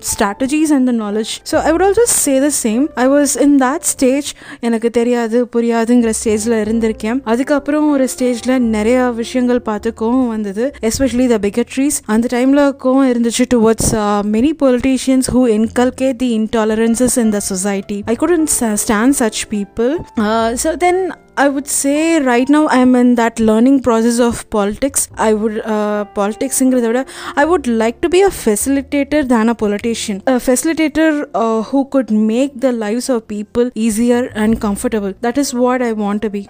strategies 0.00 0.70
and 0.70 0.88
the 0.88 0.92
knowledge. 0.92 1.40
So 1.44 1.58
I 1.58 1.72
would 1.72 1.82
also 1.82 2.04
say 2.04 2.38
the 2.38 2.50
same. 2.50 2.88
I 2.96 3.08
was 3.08 3.36
in 3.36 3.58
that 3.58 3.82
stage 3.84 4.28
எனக்கு 4.60 4.90
தெரியாது 4.90 5.38
புரியாதுங்கிற 5.56 6.12
ஸ்டேஜில் 6.20 6.56
இருந்திருக்கேன் 6.64 7.18
அதுக்கப்புறம் 7.24 7.90
ஒரு 7.90 8.08
ஸ்டேஜில் 8.14 8.54
நிறைய 8.76 9.10
விஷயங்கள் 9.22 9.62
பார்த்து 9.62 9.92
கோவம் 10.00 10.28
வந்தது 10.28 10.66
எஸ்பெஷலி 10.90 11.26
த 11.34 11.38
பிகட்ரிஸ் 11.46 11.98
அந்த 12.14 12.28
டைமில் 12.36 12.62
கோவம் 12.84 13.10
இருந்துச்சு 13.12 13.46
towards 13.54 13.92
many 14.36 14.52
politicians 14.64 15.30
who 15.36 15.42
inculcate 15.58 16.20
the 16.24 16.30
intolerances 16.40 17.18
in 17.24 17.34
the 17.36 17.42
society 17.50 17.98
I 18.06 18.16
couldn't 18.24 18.54
stand 18.86 19.18
such 19.22 19.42
people 19.56 19.92
so 20.64 20.72
then 20.86 21.02
I 21.36 21.48
would 21.48 21.66
say 21.66 22.20
right 22.20 22.48
now 22.48 22.68
I'm 22.68 22.94
in 22.94 23.16
that 23.16 23.40
learning 23.40 23.82
process 23.82 24.20
of 24.20 24.48
politics. 24.50 25.08
I 25.16 25.34
would 25.34 25.56
uh, 25.66 26.04
politics 26.18 26.62
I 26.62 27.44
would 27.44 27.66
like 27.66 28.00
to 28.02 28.08
be 28.08 28.22
a 28.22 28.28
facilitator 28.28 29.26
than 29.26 29.48
a 29.48 29.54
politician. 29.54 29.77
A 30.27 30.33
facilitator 30.33 31.29
uh, 31.33 31.63
who 31.63 31.85
could 31.85 32.11
make 32.11 32.59
the 32.59 32.71
lives 32.71 33.09
of 33.09 33.27
people 33.27 33.71
easier 33.75 34.31
and 34.35 34.59
comfortable. 34.59 35.13
That 35.21 35.37
is 35.37 35.53
what 35.53 35.81
I 35.81 35.93
want 35.93 36.21
to 36.23 36.29
be. 36.29 36.47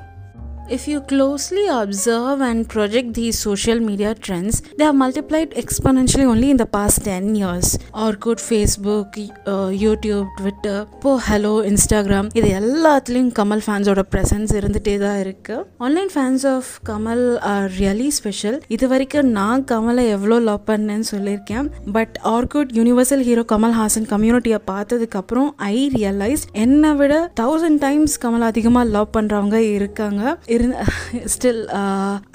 If 0.69 0.87
you 0.87 1.01
closely 1.01 1.65
observe 1.67 2.41
and 2.41 2.69
project 2.69 3.15
these 3.15 3.37
social 3.39 3.79
media 3.79 4.13
trends, 4.15 4.61
they 4.77 4.83
have 4.83 4.95
multiplied 4.95 5.49
exponentially 5.61 6.25
only 6.25 6.51
in 6.51 6.57
the 6.57 6.67
past 6.67 7.03
10 7.05 7.33
years. 7.33 7.79
Orkut, 7.91 8.39
Facebook, 8.49 9.07
uh, 9.47 9.69
YouTube, 9.83 10.27
Twitter, 10.39 10.75
இப்போ 10.95 11.11
hello 11.27 11.53
Instagram 11.69 12.27
இது 12.39 12.49
எல்லாத்துலேயும் 12.59 13.31
கமல் 13.39 13.63
ஃபேன்ஸோட 13.65 14.03
presence 14.13 14.53
இருந்துகிட்டே 14.59 14.95
தான் 15.05 15.17
இருக்குது 15.23 15.63
online 15.87 16.11
fans 16.15 16.45
of 16.51 16.69
Kamal 16.89 17.23
are 17.53 17.67
really 17.79 18.09
special 18.19 18.57
இது 18.77 18.87
வரைக்கும் 18.93 19.31
நான் 19.39 19.65
கமலை 19.71 20.05
எவ்வளோ 20.17 20.39
லவ் 20.49 20.63
பண்ணேன்னு 20.69 21.09
சொல்லியிருக்கேன். 21.13 21.67
But 21.97 22.15
Orkut 22.35 22.73
universal 22.79 23.25
hero 23.29 23.45
Kamal 23.53 23.75
Haasan 23.79 24.07
கம்யூனிட்டியை 24.13 24.61
பார்த்ததுக்கப்புறம் 24.71 25.49
ஐ 25.73 25.75
ரியலைஸ் 25.97 26.45
என்னை 26.65 26.93
விட 27.01 27.13
தௌசண்ட் 27.43 27.81
டைம்ஸ் 27.87 28.17
கமல் 28.25 28.47
அதிகமாக 28.51 28.93
லவ் 28.97 29.11
பண்ணுறவங்க 29.17 29.57
இருக்காங்க. 29.79 30.23
இருந்த 30.59 30.77
still 31.25 31.61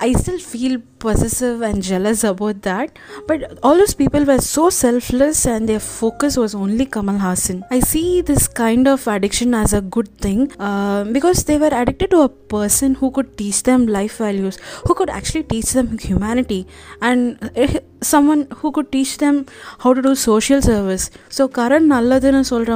I 0.01 0.11
still 0.21 0.45
feel 0.49 0.79
possessive 1.07 1.63
and 1.69 1.83
jealous 1.91 2.25
about 2.25 2.63
that. 2.63 2.99
But 3.29 3.59
all 3.63 3.77
those 3.83 3.95
people 4.03 4.25
were 4.31 4.41
so 4.41 4.69
selfless 4.71 5.47
and 5.47 5.69
their 5.69 5.81
focus 5.81 6.37
was 6.37 6.55
only 6.55 6.87
Kamal 6.87 7.19
Hassan. 7.19 7.65
I 7.71 7.81
see 7.81 8.21
this 8.33 8.49
kind 8.49 8.89
of 8.95 9.07
addiction 9.15 9.55
as 9.63 9.73
a 9.73 9.81
good 9.97 10.13
thing 10.27 10.53
uh, 10.59 11.05
because 11.17 11.45
they 11.45 11.59
were 11.65 11.73
addicted 11.83 12.11
to 12.11 12.23
a 12.23 12.29
person 12.29 12.95
who 12.97 13.11
could 13.11 13.37
teach 13.37 13.63
them 13.63 13.87
life 13.87 14.17
values, 14.19 14.59
who 14.87 14.95
could 14.95 15.11
actually 15.11 15.45
teach 15.55 15.73
them 15.73 15.99
humanity, 15.99 16.67
and 17.01 17.51
eh, 17.55 17.81
someone 18.01 18.47
who 18.59 18.71
could 18.73 18.91
teach 18.93 19.19
them 19.19 19.47
how 19.81 19.95
to 19.95 20.03
do 20.03 20.15
social 20.15 20.63
service. 20.63 21.11
So, 21.29 21.49
Karan 21.49 21.89
Nalladana 21.89 22.43
Solra 22.51 22.75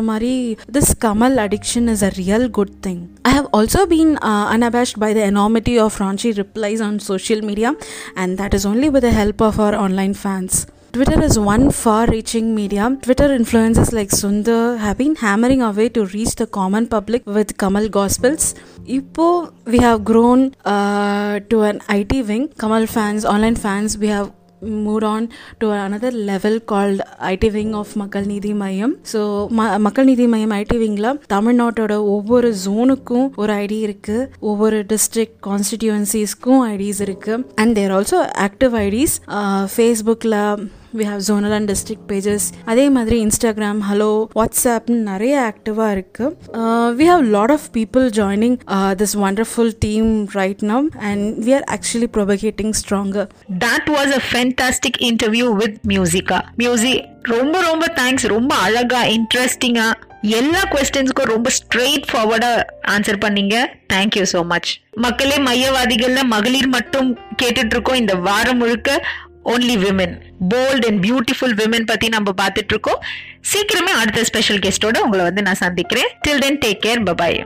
this 0.69 0.95
Kamal 0.95 1.39
addiction 1.39 1.89
is 1.89 2.03
a 2.03 2.11
real 2.17 2.49
good 2.49 2.83
thing. 2.83 3.19
I 3.25 3.31
have 3.31 3.47
also 3.53 3.87
been 3.87 4.17
uh, 4.19 4.49
unabashed 4.51 4.99
by 4.99 5.13
the 5.13 5.23
enormity 5.23 5.79
of 5.79 5.97
raunchy 5.99 6.37
replies 6.37 6.81
on 6.81 6.99
social 7.01 7.43
media 7.43 7.75
and 8.23 8.37
that 8.39 8.55
is 8.59 8.67
only 8.73 8.91
with 8.95 9.05
the 9.09 9.15
help 9.21 9.41
of 9.49 9.61
our 9.61 9.75
online 9.87 10.15
fans. 10.25 10.67
Twitter 10.93 11.23
is 11.23 11.39
one 11.39 11.71
far 11.71 12.07
reaching 12.07 12.55
media. 12.55 12.85
Twitter 13.03 13.29
influencers 13.29 13.93
like 13.93 14.09
Sundar 14.09 14.79
have 14.79 14.97
been 14.97 15.15
hammering 15.17 15.61
away 15.63 15.89
to 15.91 16.07
reach 16.07 16.35
the 16.37 16.47
common 16.47 16.87
public 16.95 17.27
with 17.27 17.59
Kamal 17.59 17.89
Gospels. 17.89 18.55
Ipo, 18.97 19.53
we 19.67 19.79
have 19.79 20.03
grown 20.03 20.55
uh, 20.65 21.41
to 21.51 21.61
an 21.63 21.83
IT 21.91 22.27
wing. 22.27 22.49
Kamal 22.59 22.87
fans, 22.87 23.27
online 23.27 23.55
fans, 23.55 23.99
we 23.99 24.09
have 24.09 24.33
moved 24.63 25.05
on 25.05 25.29
to 25.61 25.71
another 25.79 26.11
level 26.31 26.55
called 26.63 27.01
IT 27.29 27.49
wing 27.51 27.73
of 27.73 27.93
Makkal 27.97 28.27
Needhi 28.27 28.53
Maiam 28.55 28.95
so 29.13 29.21
ம 29.51 29.67
மக்கள் 29.79 30.05
நீதி 30.05 30.27
மையம் 30.27 30.55
ID 30.59 30.77
விங்கில் 30.79 31.11
தமிழ்நாட்டோட 31.29 31.95
ஒவ்வொரு 32.15 32.51
ஜோனுக்கும் 32.65 33.29
ஒரு 33.37 33.53
ID 33.59 33.79
இருக்குது 33.87 34.29
ஒவ்வொரு 34.51 34.79
district 34.93 35.39
கான்ஸ்டிடியூன்சிஸ்க்கும் 35.49 36.63
IDs 36.73 37.03
இருக்குது 37.07 37.45
and 37.55 37.75
there 37.75 37.95
also 37.99 38.21
active 38.47 38.75
IDs 38.85 39.17
ஃபேஸ்புக்கில் 39.75 40.39
we 40.97 41.05
have 41.09 41.23
zonal 41.29 41.55
and 41.57 41.69
district 41.71 42.07
pages 42.11 42.47
அதே 42.73 42.85
மாதிரி 42.97 43.17
இன்ஸ்டாகிராம் 43.27 43.81
ஹலோ 43.89 44.11
வாட்ஸ்அப்னு 44.39 44.99
நிறைய 45.11 45.35
ஆக்டிவாக 45.51 45.95
இருக்குது 45.97 46.95
we 46.99 47.07
have 47.11 47.25
lot 47.37 47.55
of 47.57 47.67
people 47.79 48.07
joining 48.19 48.57
this 49.03 49.17
wonderful 49.25 49.73
team 49.87 50.11
right 50.41 50.65
now 50.73 50.89
and 51.11 51.25
we 51.47 51.55
are 51.59 51.67
actually 51.77 52.09
propagating 52.17 52.75
stronger 52.81 53.29
that 53.67 53.89
was 53.97 54.15
a 54.19 54.23
fantastic 54.31 55.01
interview 55.11 55.49
with 55.63 55.79
Musica 55.95 56.41
Musica 56.65 57.05
ரொம்ப 57.37 57.57
ரொம்ப 57.71 57.87
thanks 58.01 58.29
ரொம்ப 58.37 58.55
அழகா 58.67 59.03
இன்ட்ரெஸ்டிங்கா 59.17 59.89
எல்லா 60.39 60.61
கொஸ்டின்ஸ்க்கும் 60.71 61.33
ரொம்ப 61.33 61.49
ஸ்ட்ரெயிட் 61.59 62.07
ஃபார்வர்டா 62.11 62.49
ஆன்சர் 62.95 63.21
பண்ணீங்க. 63.25 63.57
தேங்க்யூ 63.93 64.25
ஸோ 64.33 64.41
மச் 64.47 64.71
மக்களே 65.05 65.37
மையவாதிகள்ல 65.37 66.21
மகளிர் 66.33 66.69
மட்டும் 66.69 67.09
கேட்டுட்டு 67.43 67.75
இருக்கோம் 67.75 68.01
இந்த 68.03 68.15
வாரம் 68.15 68.61
முழுக்க. 68.63 68.97
Only 69.53 69.77
women 69.85 70.15
bold 70.49 70.87
and 70.89 71.01
beautiful 71.05 71.55
women 71.61 71.87
பத்தி 71.87 72.09
நம்ம 72.09 72.33
பார்த்துட்டு 72.43 72.75
இருக்கோம். 72.75 73.03
சீக்கிரமே 73.53 73.93
அடுத்த 74.01 74.25
ஸ்பெஷல் 74.25 74.59
கெஸ்டோட 74.59 74.99
உங்களை 74.99 75.25
வந்து 75.25 75.43
நான் 75.43 75.63
சந்திக்கிறேன். 75.65 76.11
Till 76.29 76.43
then 76.45 76.59
take 76.59 76.85
care 76.87 77.07
bye bye 77.11 77.39